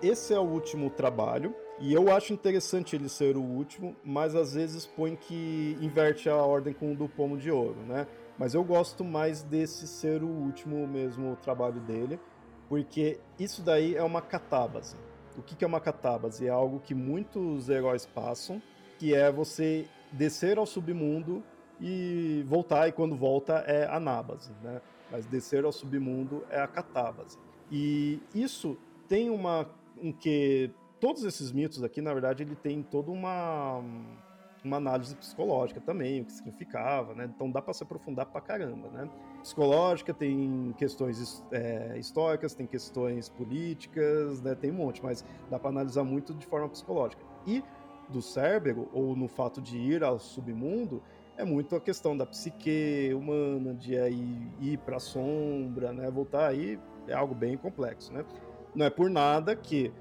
[0.04, 4.54] esse é o último trabalho, e eu acho interessante ele ser o último, mas às
[4.54, 8.08] vezes põe que inverte a ordem com o do Pomo de Ouro, né?
[8.38, 12.20] Mas eu gosto mais desse ser o último mesmo trabalho dele,
[12.70, 14.96] porque isso daí é uma catábase.
[15.38, 16.48] O que é uma catábase?
[16.48, 18.62] É algo que muitos heróis passam,
[19.00, 21.44] que é você descer ao submundo
[21.80, 24.82] e voltar, e quando volta é a nábase, né?
[25.10, 27.38] Mas descer ao submundo é a catábase.
[27.72, 28.78] E isso
[29.08, 29.68] tem uma
[30.02, 30.72] em que
[31.02, 33.84] todos esses mitos aqui, na verdade, ele tem toda uma,
[34.64, 37.26] uma análise psicológica também, o que significava, né?
[37.26, 39.10] Então dá para se aprofundar pra caramba, né?
[39.42, 44.54] Psicológica, tem questões é, históricas, tem questões políticas, né?
[44.54, 47.22] Tem um monte, mas dá para analisar muito de forma psicológica.
[47.48, 47.64] E
[48.08, 51.02] do Cérbero, ou no fato de ir ao submundo,
[51.36, 56.12] é muito a questão da psique humana, de aí ir para a sombra, né?
[56.12, 58.24] Voltar aí é algo bem complexo, né?
[58.76, 59.92] Não é por nada que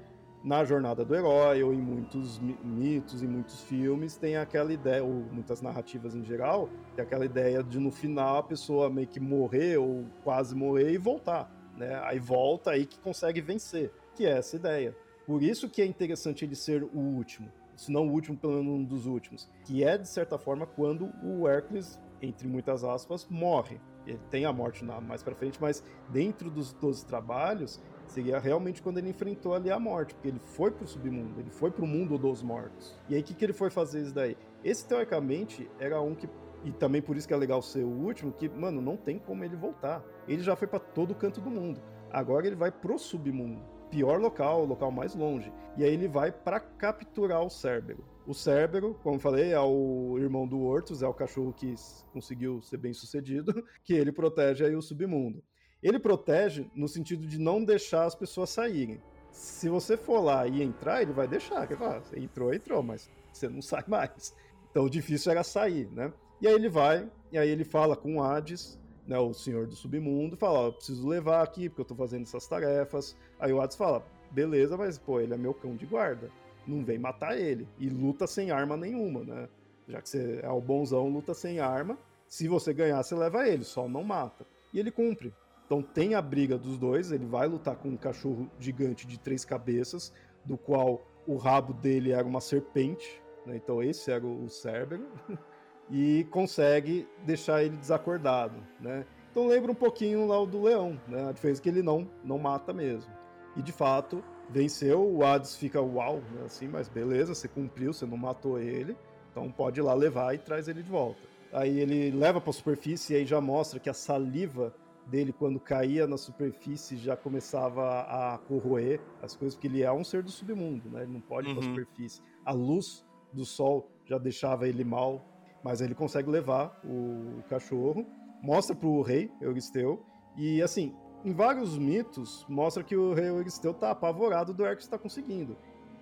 [0.43, 5.25] na jornada do herói ou em muitos mitos e muitos filmes tem aquela ideia ou
[5.31, 9.77] muitas narrativas em geral tem aquela ideia de no final a pessoa meio que morrer
[9.77, 11.99] ou quase morrer e voltar né?
[12.03, 14.95] Aí volta aí que consegue vencer que é essa ideia.
[15.25, 18.73] Por isso que é interessante ele ser o último se não o último pelo menos
[18.73, 23.79] um dos últimos que é de certa forma quando o Hércules entre muitas aspas morre.
[24.05, 27.81] Ele tem a morte mais para frente mas dentro dos 12 trabalhos
[28.11, 31.71] Seria realmente quando ele enfrentou ali a morte, porque ele foi pro submundo, ele foi
[31.71, 32.99] pro mundo dos mortos.
[33.07, 34.35] E aí o que, que ele foi fazer isso daí?
[34.61, 36.27] Esse, teoricamente, era um que.
[36.65, 39.45] E também por isso que é legal ser o último, que, mano, não tem como
[39.45, 40.03] ele voltar.
[40.27, 41.81] Ele já foi para todo canto do mundo.
[42.11, 43.63] Agora ele vai pro submundo.
[43.89, 45.49] Pior local, o local mais longe.
[45.77, 48.03] E aí ele vai para capturar o Cérbero.
[48.27, 51.73] O Cérbero, como falei, é o irmão do Ortus, é o cachorro que
[52.11, 55.41] conseguiu ser bem sucedido, que ele protege aí o submundo.
[55.81, 59.01] Ele protege no sentido de não deixar as pessoas saírem.
[59.31, 61.63] Se você for lá e entrar, ele vai deixar.
[61.63, 64.35] Ele fala, você entrou, entrou, mas você não sai mais.
[64.69, 66.13] Então o difícil era sair, né?
[66.39, 70.35] E aí ele vai, e aí ele fala com Hades, né, o senhor do submundo,
[70.37, 73.15] fala, ó, eu preciso levar aqui, porque eu tô fazendo essas tarefas.
[73.39, 76.31] Aí o Hades fala, beleza, mas pô, ele é meu cão de guarda.
[76.65, 77.67] Não vem matar ele.
[77.79, 79.49] E luta sem arma nenhuma, né?
[79.87, 81.97] Já que você é o bonzão, luta sem arma.
[82.27, 84.45] Se você ganhar, você leva ele, só não mata.
[84.73, 85.33] E ele cumpre.
[85.71, 89.45] Então tem a briga dos dois, ele vai lutar com um cachorro gigante de três
[89.45, 90.11] cabeças,
[90.43, 93.55] do qual o rabo dele era uma serpente, né?
[93.55, 95.07] então esse era o Cérbero,
[95.89, 99.05] e consegue deixar ele desacordado, né?
[99.31, 101.29] Então lembra um pouquinho lá o do leão, né?
[101.29, 103.09] A diferença é que ele não, não mata mesmo.
[103.55, 106.41] E de fato, venceu, o Hades fica uau, né?
[106.47, 108.97] assim, mas beleza, você cumpriu, você não matou ele,
[109.31, 111.21] então pode ir lá levar e traz ele de volta.
[111.53, 114.73] Aí ele leva para a superfície e aí já mostra que a saliva
[115.07, 120.03] dele quando caía na superfície já começava a corroer as coisas, porque ele é um
[120.03, 121.03] ser do submundo, né?
[121.03, 121.57] Ele não pode ir uhum.
[121.57, 122.21] para a superfície.
[122.45, 125.25] A luz do sol já deixava ele mal,
[125.63, 128.05] mas ele consegue levar o cachorro,
[128.41, 130.03] mostra para o rei Euristeu,
[130.37, 134.97] e assim, em vários mitos, mostra que o rei Euristeu tá apavorado do Hércules está
[134.97, 135.55] conseguindo.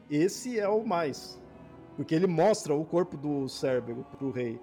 [0.10, 1.42] Esse é o mais,
[1.96, 4.60] porque ele mostra o corpo do Cérbero para o rei.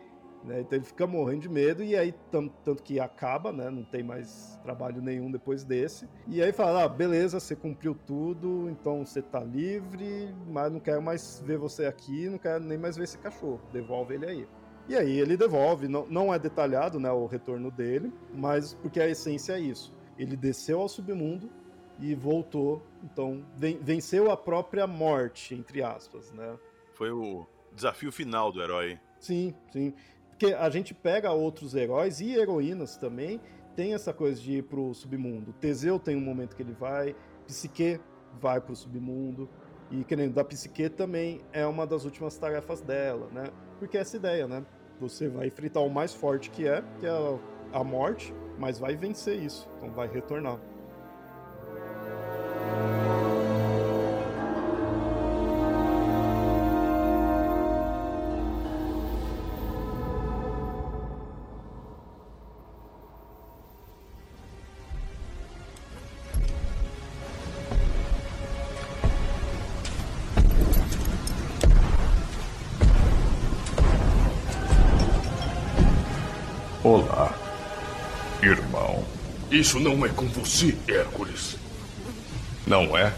[0.47, 0.61] Né?
[0.61, 3.69] Então ele fica morrendo de medo e aí tanto que acaba, né?
[3.69, 6.09] Não tem mais trabalho nenhum depois desse.
[6.29, 11.03] E aí fala, ah, beleza, você cumpriu tudo, então você tá livre, mas não quero
[11.03, 13.61] mais ver você aqui, não quero nem mais ver esse cachorro.
[13.73, 14.49] Devolve ele aí.
[14.89, 19.09] E aí ele devolve, não, não é detalhado, né, o retorno dele, mas porque a
[19.09, 19.93] essência é isso.
[20.17, 21.51] Ele desceu ao submundo,
[21.99, 22.83] e voltou.
[23.03, 26.59] Então, venceu a própria morte, entre aspas, né?
[26.93, 28.99] Foi o desafio final do herói.
[29.19, 29.95] Sim, sim.
[30.39, 33.41] Porque a gente pega outros heróis e heroínas também,
[33.75, 35.55] tem essa coisa de ir pro submundo.
[35.55, 37.17] Teseu tem um momento que ele vai,
[37.47, 37.99] Psique
[38.39, 39.49] vai pro submundo.
[39.91, 43.45] E querendo da Psique também é uma das últimas tarefas dela, né?
[43.79, 44.63] Porque é essa ideia, né?
[45.01, 47.39] Você vai enfrentar o mais forte que é, que é
[47.73, 49.67] a, morte, mas vai vencer isso.
[49.79, 50.59] Então vai retornar.
[79.57, 81.57] Isso não é com você, Hércules.
[82.67, 83.11] Não é?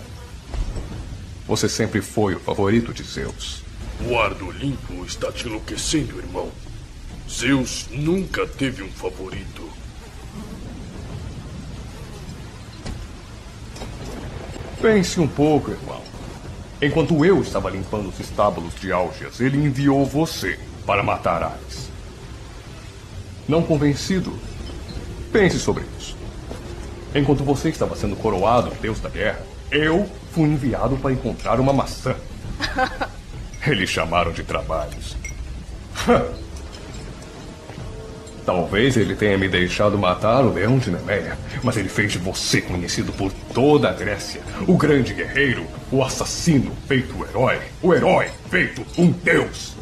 [1.49, 3.65] Você sempre foi o favorito de Zeus.
[4.09, 6.49] O ar do Olimpo está te enlouquecendo, irmão.
[7.29, 9.69] Zeus nunca teve um favorito.
[14.81, 16.05] Pense um pouco, irmão.
[16.81, 21.91] Enquanto eu estava limpando os estábulos de Algias, ele enviou você para matar Ares.
[23.49, 24.33] Não convencido?
[25.33, 26.18] Pense sobre isso.
[27.15, 29.41] Enquanto você estava sendo coroado deus da guerra,
[29.71, 32.15] eu fui enviado para encontrar uma maçã.
[33.67, 35.17] Eles chamaram de trabalhos.
[38.49, 42.63] Talvez ele tenha me deixado matar o leão de Nemeia, mas ele fez de você
[42.63, 44.41] conhecido por toda a Grécia.
[44.67, 49.75] O grande guerreiro, o assassino feito herói, o herói feito um deus.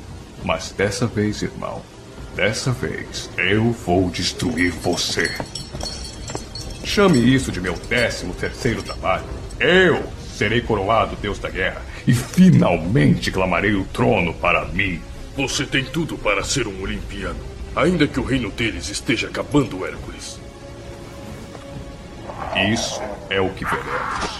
[0.42, 1.80] Mas dessa vez, irmão,
[2.34, 5.30] dessa vez eu vou destruir você.
[6.86, 9.24] Chame isso de meu décimo terceiro trabalho.
[9.58, 15.02] Eu serei coroado Deus da Guerra e finalmente clamarei o trono para mim.
[15.36, 17.40] Você tem tudo para ser um olimpiano,
[17.74, 20.40] ainda que o reino deles esteja acabando, Hércules.
[22.72, 24.35] Isso é o que veremos.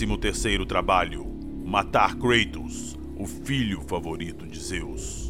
[0.00, 1.26] Décimo terceiro trabalho:
[1.62, 5.29] matar Kratos, o filho favorito de Zeus.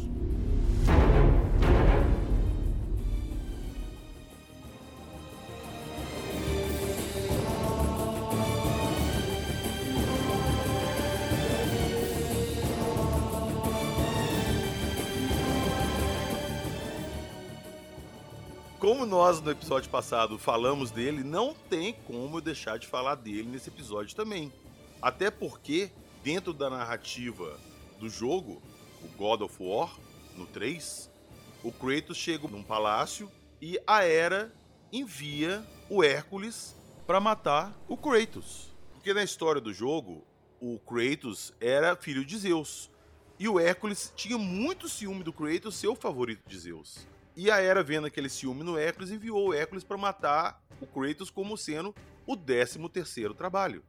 [18.91, 23.43] Como nós no episódio passado falamos dele, não tem como eu deixar de falar dele
[23.43, 24.51] nesse episódio também.
[25.01, 25.89] Até porque,
[26.21, 27.57] dentro da narrativa
[28.01, 28.61] do jogo,
[29.01, 29.97] o God of War,
[30.35, 31.09] no 3,
[31.63, 33.31] o Kratos chega num palácio
[33.61, 34.53] e a Hera
[34.91, 36.75] envia o Hércules
[37.07, 38.73] para matar o Kratos.
[38.91, 40.21] Porque na história do jogo,
[40.59, 42.91] o Kratos era filho de Zeus.
[43.39, 47.09] E o Hércules tinha muito ciúme do Kratos, seu favorito de Zeus.
[47.35, 51.29] E a Hera, vendo aquele ciúme no Hércules, enviou o Hércules para matar o Kratos
[51.29, 53.83] como sendo o 13 terceiro trabalho.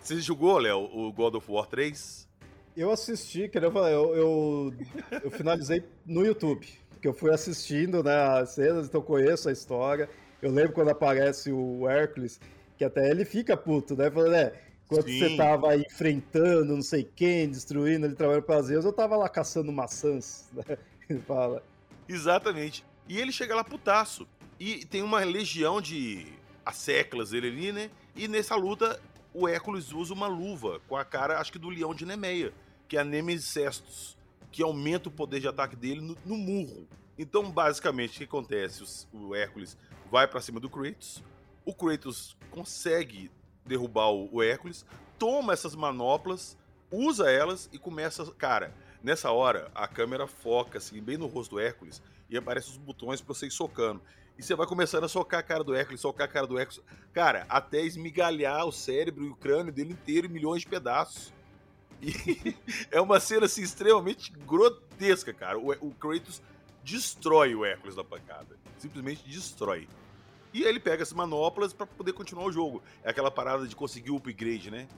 [0.00, 2.28] Você jogou, Léo, o God of War 3?
[2.76, 4.74] Eu assisti, queria falar, eu, eu,
[5.24, 6.68] eu finalizei no YouTube,
[7.00, 10.08] que eu fui assistindo né, as cenas, então conheço a história.
[10.42, 12.38] Eu lembro quando aparece o Hércules,
[12.76, 14.10] que até ele fica puto, né?
[14.10, 14.52] Falando, né,
[14.86, 15.18] quando Sim.
[15.18, 19.28] você tava aí enfrentando não sei quem, destruindo, ele trabalhando para Zeus, eu tava lá
[19.28, 20.76] caçando maçãs, né?
[21.08, 21.62] Ele fala.
[22.08, 22.84] Exatamente.
[23.08, 24.26] E ele chega lá putaço.
[24.58, 26.26] E tem uma legião de
[26.64, 27.90] asseclas ele ali, né?
[28.14, 29.00] E nessa luta,
[29.32, 32.52] o Hércules usa uma luva com a cara, acho que do leão de Nemeia,
[32.88, 34.16] que é a Cestus,
[34.50, 36.88] que aumenta o poder de ataque dele no, no murro.
[37.18, 39.06] Então, basicamente, o que acontece?
[39.12, 39.76] O, o Hércules
[40.10, 41.22] vai para cima do Kratos,
[41.64, 43.30] o Kratos consegue
[43.64, 44.86] derrubar o, o Hércules,
[45.18, 46.56] toma essas manoplas,
[46.90, 48.24] usa elas e começa.
[48.32, 48.74] Cara,
[49.06, 53.20] Nessa hora, a câmera foca assim, bem no rosto do Hércules e aparece os botões
[53.20, 54.02] pra você ir socando.
[54.36, 56.82] E você vai começando a socar a cara do Hércules, socar a cara do Hércules.
[57.12, 61.32] Cara, até esmigalhar o cérebro e o crânio dele inteiro em milhões de pedaços.
[62.02, 62.56] E
[62.90, 65.56] é uma cena assim, extremamente grotesca, cara.
[65.56, 66.42] O, o Kratos
[66.82, 68.58] destrói o Hércules na pancada.
[68.76, 69.88] Simplesmente destrói.
[70.52, 72.82] E aí ele pega as manoplas para poder continuar o jogo.
[73.04, 74.88] É aquela parada de conseguir o upgrade, né?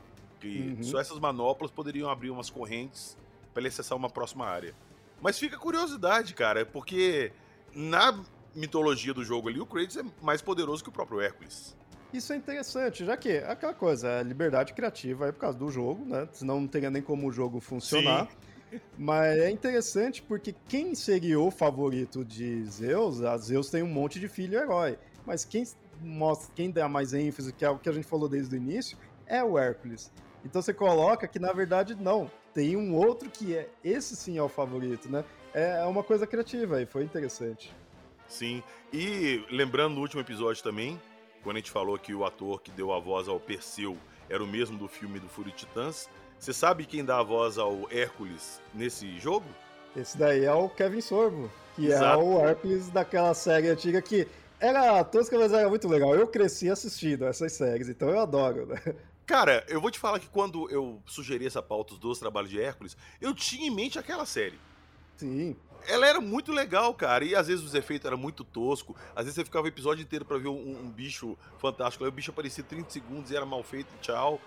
[0.41, 0.83] Que uhum.
[0.83, 3.15] só essas manoplas poderiam abrir umas correntes
[3.59, 4.73] para ele acessar uma próxima área.
[5.21, 7.33] Mas fica a curiosidade, cara, porque
[7.75, 8.23] na
[8.55, 11.77] mitologia do jogo ali, o Kratos é mais poderoso que o próprio Hércules.
[12.13, 16.05] Isso é interessante, já que aquela coisa, é liberdade criativa é por causa do jogo,
[16.07, 16.29] né?
[16.33, 18.29] Senão não teria nem como o jogo funcionar.
[18.71, 18.81] Sim.
[18.97, 24.21] Mas é interessante porque quem seria o favorito de Zeus, a Zeus tem um monte
[24.21, 24.97] de filho herói.
[25.27, 25.65] Mas quem
[26.01, 28.97] mostra, quem dá mais ênfase, que é o que a gente falou desde o início,
[29.27, 30.13] é o Hércules.
[30.45, 34.43] Então você coloca que na verdade não, tem um outro que é esse sim é
[34.43, 35.25] o favorito, né?
[35.55, 37.73] É uma coisa criativa e foi interessante.
[38.27, 41.01] Sim, e lembrando no último episódio também,
[41.45, 43.97] quando a gente falou que o ator que deu a voz ao Perseu
[44.29, 47.89] era o mesmo do filme do Fúrio Titãs, você sabe quem dá a voz ao
[47.93, 49.47] Hércules nesse jogo?
[49.97, 52.21] Esse daí é o Kevin Sorbo, que é Exato.
[52.21, 54.27] é o Hércules daquela série antiga que
[54.59, 56.13] era tosca, mas era muito legal.
[56.13, 58.83] Eu cresci assistindo essas séries, então eu adoro, né?
[59.29, 62.97] Cara, eu vou te falar que quando eu sugeri essa pauta dos trabalhos de Hércules,
[63.21, 64.59] eu tinha em mente aquela série.
[65.17, 65.55] Sim
[65.87, 67.25] ela era muito legal, cara.
[67.25, 68.97] E às vezes os efeitos eram muito tosco.
[69.15, 72.05] Às vezes você ficava o episódio inteiro para ver um, um, bicho fantástico.
[72.05, 74.41] Aí o bicho aparecia 30 segundos e era mal feito, tchau.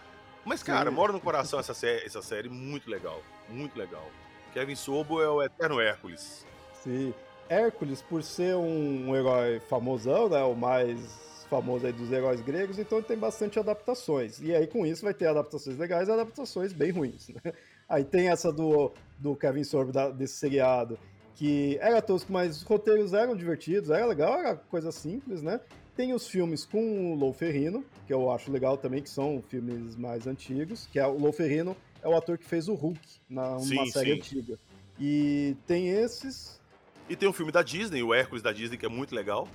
[0.43, 0.95] Mas, cara, Sim.
[0.95, 3.21] mora no coração essa, sé essa série muito legal.
[3.47, 4.05] Muito legal.
[4.53, 6.45] Kevin Sobo é o eterno Hércules.
[6.83, 7.13] Sim.
[7.47, 10.41] Hércules, por ser um herói famosão, né?
[10.43, 14.39] O mais famoso aí dos heróis gregos, então tem bastante adaptações.
[14.39, 17.41] E aí, com isso, vai ter adaptações legais e adaptações bem ruins, né?
[17.89, 18.89] Aí tem essa do,
[19.19, 20.97] do Kevin Sorbo da, desse seriado,
[21.35, 25.59] que era tosco, mas os roteiros eram divertidos, era legal, era coisa simples, né?
[25.93, 29.97] Tem os filmes com o Lou Ferrino, que eu acho legal também, que são filmes
[29.97, 32.99] mais antigos, que é o Lou Ferrino é o ator que fez o Hulk
[33.29, 34.17] na uma série sim.
[34.19, 34.59] antiga.
[34.97, 36.61] E tem esses.
[37.09, 39.49] E tem um filme da Disney, o Hércules da Disney, que é muito legal.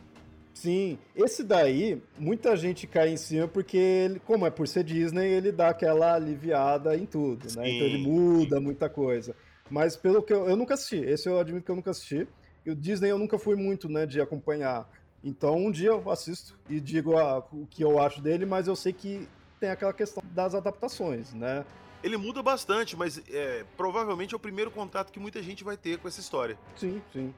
[0.57, 5.29] Sim, esse daí, muita gente cai em cima porque, ele, como é por ser Disney,
[5.29, 7.69] ele dá aquela aliviada em tudo, sim, né?
[7.69, 8.63] Então ele muda sim.
[8.63, 9.37] muita coisa.
[9.71, 12.27] Mas pelo que eu, eu nunca assisti, esse eu admito que eu nunca assisti.
[12.65, 14.91] E o Disney eu nunca fui muito, né, de acompanhar.
[15.23, 18.75] Então um dia eu assisto e digo a, o que eu acho dele, mas eu
[18.75, 19.29] sei que
[19.61, 21.67] tem aquela questão das adaptações, né?
[22.03, 25.99] Ele muda bastante, mas é, provavelmente é o primeiro contato que muita gente vai ter
[25.99, 26.59] com essa história.
[26.77, 27.35] Sim, sim.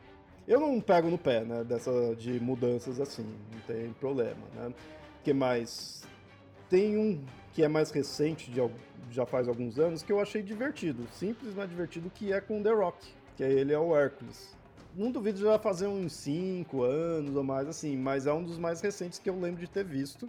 [0.49, 3.23] Eu não pego no pé, né, dessa de mudanças assim,
[3.53, 4.73] não tem problema, né?
[5.23, 6.03] que mais?
[6.71, 7.23] Tem um
[7.53, 8.61] que é mais recente, de,
[9.11, 11.07] já faz alguns anos, que eu achei divertido.
[11.13, 14.57] Simples, mas divertido, que é com The Rock, que é ele é o Hércules.
[14.97, 18.81] Não duvido já fazer uns 5 anos ou mais, assim, mas é um dos mais
[18.81, 20.29] recentes que eu lembro de ter visto.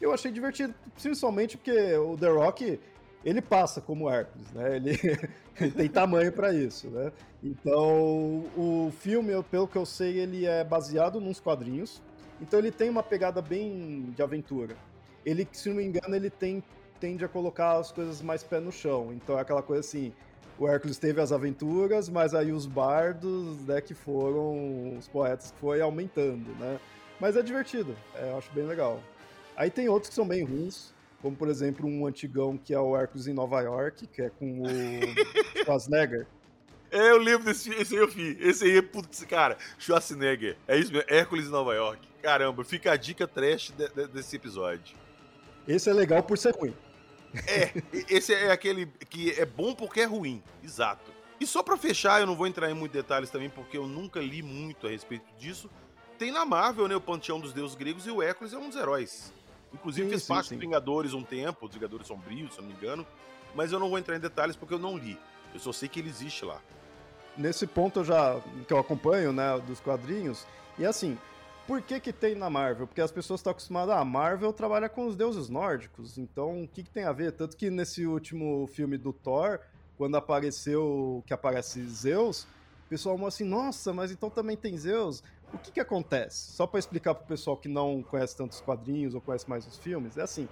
[0.00, 2.78] Eu achei divertido, principalmente porque o The Rock,
[3.26, 4.76] ele passa como Hércules, né?
[4.76, 4.92] Ele,
[5.60, 7.12] ele tem tamanho para isso, né?
[7.42, 12.00] Então, o filme, pelo que eu sei, ele é baseado nos quadrinhos.
[12.40, 14.76] Então ele tem uma pegada bem de aventura
[15.26, 16.62] ele, se não me engano, ele tem,
[17.00, 19.12] tende a colocar as coisas mais pé no chão.
[19.12, 20.12] Então é aquela coisa assim,
[20.56, 25.80] o Hércules teve as aventuras, mas aí os bardos, né, que foram os poetas foi
[25.80, 26.78] aumentando, né?
[27.20, 29.00] Mas é divertido, é, eu acho bem legal.
[29.56, 30.94] Aí tem outros que são bem ruins,
[31.26, 34.62] como por exemplo um antigão que é o Hércules em Nova York, que é com
[34.62, 34.64] o
[35.64, 36.24] Schwarzenegger.
[36.88, 38.38] É, eu lembro desse esse aí eu vi.
[38.40, 40.56] Esse aí é putz, cara, Schwarzenegger.
[40.68, 42.06] É isso mesmo, Hércules em Nova York.
[42.22, 44.96] Caramba, fica a dica trash de, de, desse episódio.
[45.66, 46.72] Esse é legal por ser ruim.
[47.44, 47.72] É,
[48.08, 51.10] esse é aquele que é bom porque é ruim, exato.
[51.40, 54.20] E só para fechar, eu não vou entrar em muitos detalhes também, porque eu nunca
[54.20, 55.68] li muito a respeito disso.
[56.20, 58.78] Tem na Marvel, né, o Panteão dos Deuses Gregos e o Hércules é um dos
[58.78, 59.34] heróis.
[59.76, 62.76] Inclusive sim, fez parte dos Vingadores um tempo, dos Vingadores Sombrios, se eu não me
[62.76, 63.06] engano.
[63.54, 65.18] Mas eu não vou entrar em detalhes porque eu não li.
[65.52, 66.60] Eu só sei que ele existe lá.
[67.36, 70.46] Nesse ponto eu já que eu acompanho, né, dos quadrinhos,
[70.78, 71.18] e assim,
[71.66, 72.86] por que, que tem na Marvel?
[72.86, 76.68] Porque as pessoas estão acostumadas, ah, a Marvel trabalha com os deuses nórdicos, então o
[76.68, 77.32] que, que tem a ver?
[77.32, 79.60] Tanto que nesse último filme do Thor,
[79.98, 82.44] quando apareceu, que aparece Zeus,
[82.86, 85.22] o pessoal assim, nossa, mas então também tem Zeus?
[85.52, 86.52] O que que acontece?
[86.52, 90.18] Só para explicar pro pessoal que não conhece tantos quadrinhos ou conhece mais os filmes,
[90.18, 90.48] é assim,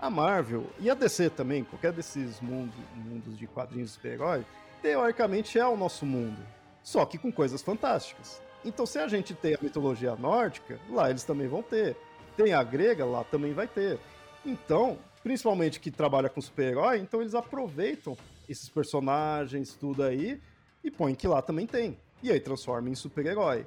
[0.00, 4.44] a Marvel e a DC também, qualquer desses mundos, mundos de quadrinhos de super-herói,
[4.82, 6.38] teoricamente é o nosso mundo,
[6.82, 8.42] só que com coisas fantásticas.
[8.64, 11.96] Então, se a gente tem a mitologia nórdica, lá eles também vão ter.
[12.36, 13.98] Tem a grega, lá também vai ter.
[14.44, 18.16] Então, principalmente que trabalha com super-herói, então eles aproveitam
[18.48, 20.40] esses personagens, tudo aí,
[20.82, 21.98] e põem que lá também tem.
[22.22, 23.66] E aí transforma em super-herói.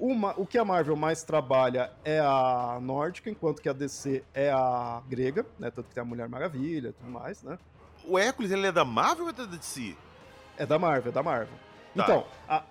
[0.00, 4.50] Uma, o que a Marvel mais trabalha é a nórdica, enquanto que a DC é
[4.50, 5.70] a grega, né?
[5.70, 7.58] Tanto que tem a Mulher Maravilha e tudo mais, né?
[8.06, 9.94] O Hércules, ele é da Marvel ou é da DC?
[10.56, 11.54] É da Marvel, é da Marvel.
[11.94, 12.02] Tá.
[12.02, 12.64] Então, a,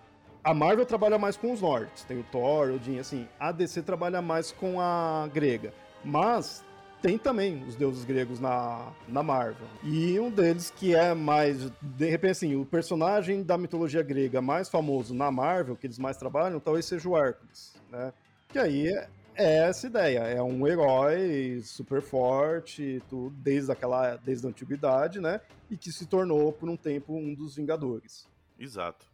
[0.44, 3.28] a Marvel trabalha mais com os nórdicos, tem o Thor, Odin, assim.
[3.40, 5.72] A DC trabalha mais com a grega.
[6.04, 6.66] Mas
[7.02, 9.68] tem também os deuses gregos na, na Marvel.
[9.84, 14.70] E um deles que é mais, de repente assim, o personagem da mitologia grega mais
[14.70, 18.14] famoso na Marvel, que eles mais trabalham, talvez seja o Hércules, né?
[18.50, 24.46] Que aí é, é essa ideia, é um herói super forte, tudo, desde aquela, desde
[24.46, 25.40] a antiguidade, né?
[25.70, 28.28] E que se tornou por um tempo um dos Vingadores.
[28.60, 29.09] Exato.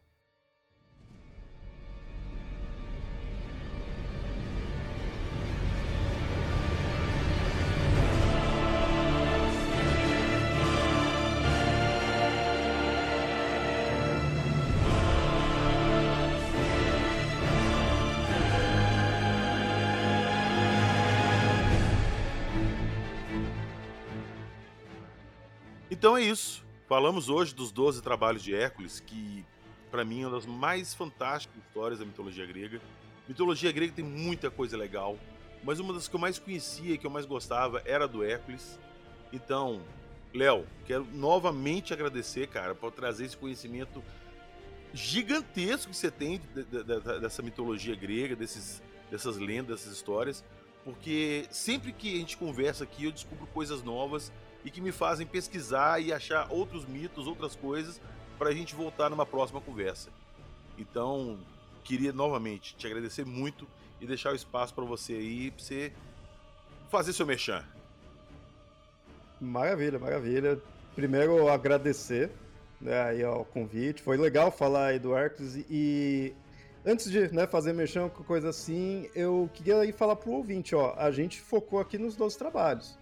[26.06, 26.64] Então é isso.
[26.88, 29.44] Falamos hoje dos 12 trabalhos de Hércules, que
[29.90, 32.80] para mim é uma das mais fantásticas histórias da mitologia grega.
[33.28, 35.18] Mitologia grega tem muita coisa legal,
[35.64, 38.78] mas uma das que eu mais conhecia e que eu mais gostava era do Hércules.
[39.34, 39.82] Então,
[40.32, 44.04] Léo, quero novamente agradecer, cara, por trazer esse conhecimento
[44.94, 46.40] gigantesco que você tem
[47.20, 48.80] dessa mitologia grega, desses,
[49.10, 50.46] dessas lendas, dessas histórias,
[50.84, 54.32] porque sempre que a gente conversa aqui eu descubro coisas novas
[54.66, 58.02] e que me fazem pesquisar e achar outros mitos, outras coisas,
[58.38, 60.10] para a gente voltar numa próxima conversa.
[60.76, 61.38] Então,
[61.84, 63.68] queria novamente te agradecer muito
[64.02, 65.94] e deixar o espaço para você aí, para você
[66.90, 67.64] fazer seu mexão.
[69.40, 70.60] Maravilha, maravilha.
[70.96, 72.32] Primeiro, agradecer
[72.82, 74.02] né, aí ao convite.
[74.02, 76.34] Foi legal falar aí do Arcos e
[76.84, 77.76] antes de né, fazer
[78.10, 82.16] com coisa assim, eu queria aí falar pro ouvinte, ó, a gente focou aqui nos
[82.16, 82.98] 12 trabalhos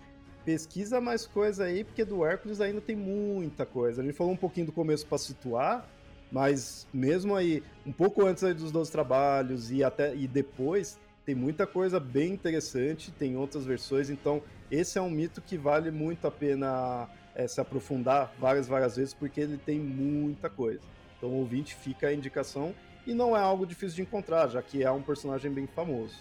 [0.45, 4.01] pesquisa mais coisa aí, porque do Hércules ainda tem muita coisa.
[4.01, 5.87] A gente falou um pouquinho do começo para situar,
[6.31, 11.65] mas mesmo aí, um pouco antes dos 12 trabalhos e até e depois, tem muita
[11.65, 16.31] coisa bem interessante, tem outras versões, então esse é um mito que vale muito a
[16.31, 20.81] pena é, se aprofundar várias, várias vezes, porque ele tem muita coisa.
[21.17, 22.75] Então o ouvinte fica a indicação
[23.05, 26.15] e não é algo difícil de encontrar, já que é um personagem bem famoso.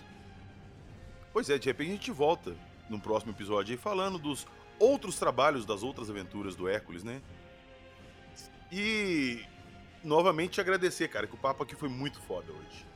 [1.32, 2.54] Pois é, de repente a gente volta
[2.92, 4.46] no próximo episódio aí, falando dos
[4.78, 7.20] outros trabalhos das outras aventuras do Hércules, né?
[8.70, 9.40] E
[10.04, 12.86] novamente te agradecer, cara, que o papo aqui foi muito foda hoje.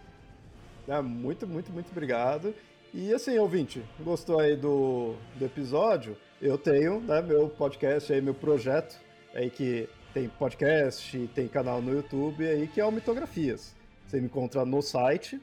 [0.89, 2.55] É, muito, muito, muito obrigado.
[2.95, 6.17] E assim, ouvinte, gostou aí do, do episódio?
[6.41, 8.99] Eu tenho, né, meu podcast aí, meu projeto
[9.35, 13.75] aí que tem podcast, tem canal no YouTube aí que é o Mitografias.
[14.07, 15.41] Você me encontra no site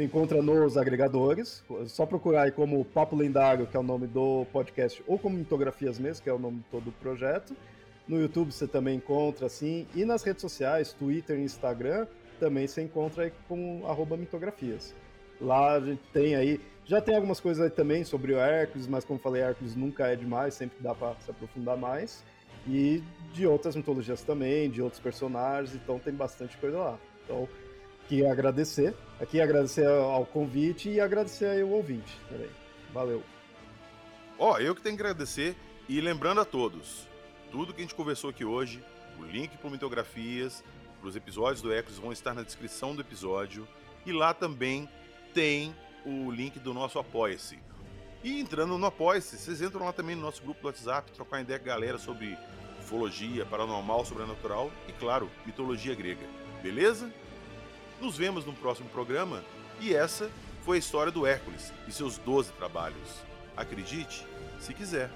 [0.00, 4.46] você encontra nos agregadores, só procurar aí como Papo Lendário, que é o nome do
[4.50, 7.54] podcast, ou como Mitografias mesmo, que é o nome todo o projeto.
[8.08, 12.06] No YouTube você também encontra, assim, e nas redes sociais, Twitter e Instagram,
[12.38, 14.94] também você encontra aí com arroba mitografias.
[15.38, 19.04] Lá a gente tem aí, já tem algumas coisas aí também sobre o Hércules, mas
[19.04, 22.24] como falei, Hércules nunca é demais, sempre dá para se aprofundar mais.
[22.66, 23.02] E
[23.34, 26.98] de outras mitologias também, de outros personagens, então tem bastante coisa lá.
[27.24, 27.46] Então,
[28.04, 32.50] aqui agradecer, aqui agradecer ao convite e agradecer aí o ouvinte também.
[32.92, 33.22] Valeu.
[34.38, 35.56] Ó, oh, eu que tenho que agradecer
[35.88, 37.06] e lembrando a todos,
[37.50, 38.82] tudo que a gente conversou aqui hoje,
[39.18, 40.64] o link para mitografias,
[41.00, 43.66] para os episódios do Ecos vão estar na descrição do episódio
[44.04, 44.88] e lá também
[45.34, 45.74] tem
[46.04, 47.58] o link do nosso Apoia-se.
[48.22, 51.58] E entrando no Apoia-se, vocês entram lá também no nosso grupo do WhatsApp, trocar ideia
[51.58, 52.36] com a galera sobre
[52.80, 56.26] ufologia, paranormal, sobrenatural e, claro, mitologia grega.
[56.62, 57.10] Beleza?
[58.00, 59.44] Nos vemos no próximo programa
[59.78, 60.30] e essa
[60.64, 63.20] foi a história do Hércules e seus 12 trabalhos.
[63.54, 64.24] Acredite,
[64.58, 65.10] se quiser.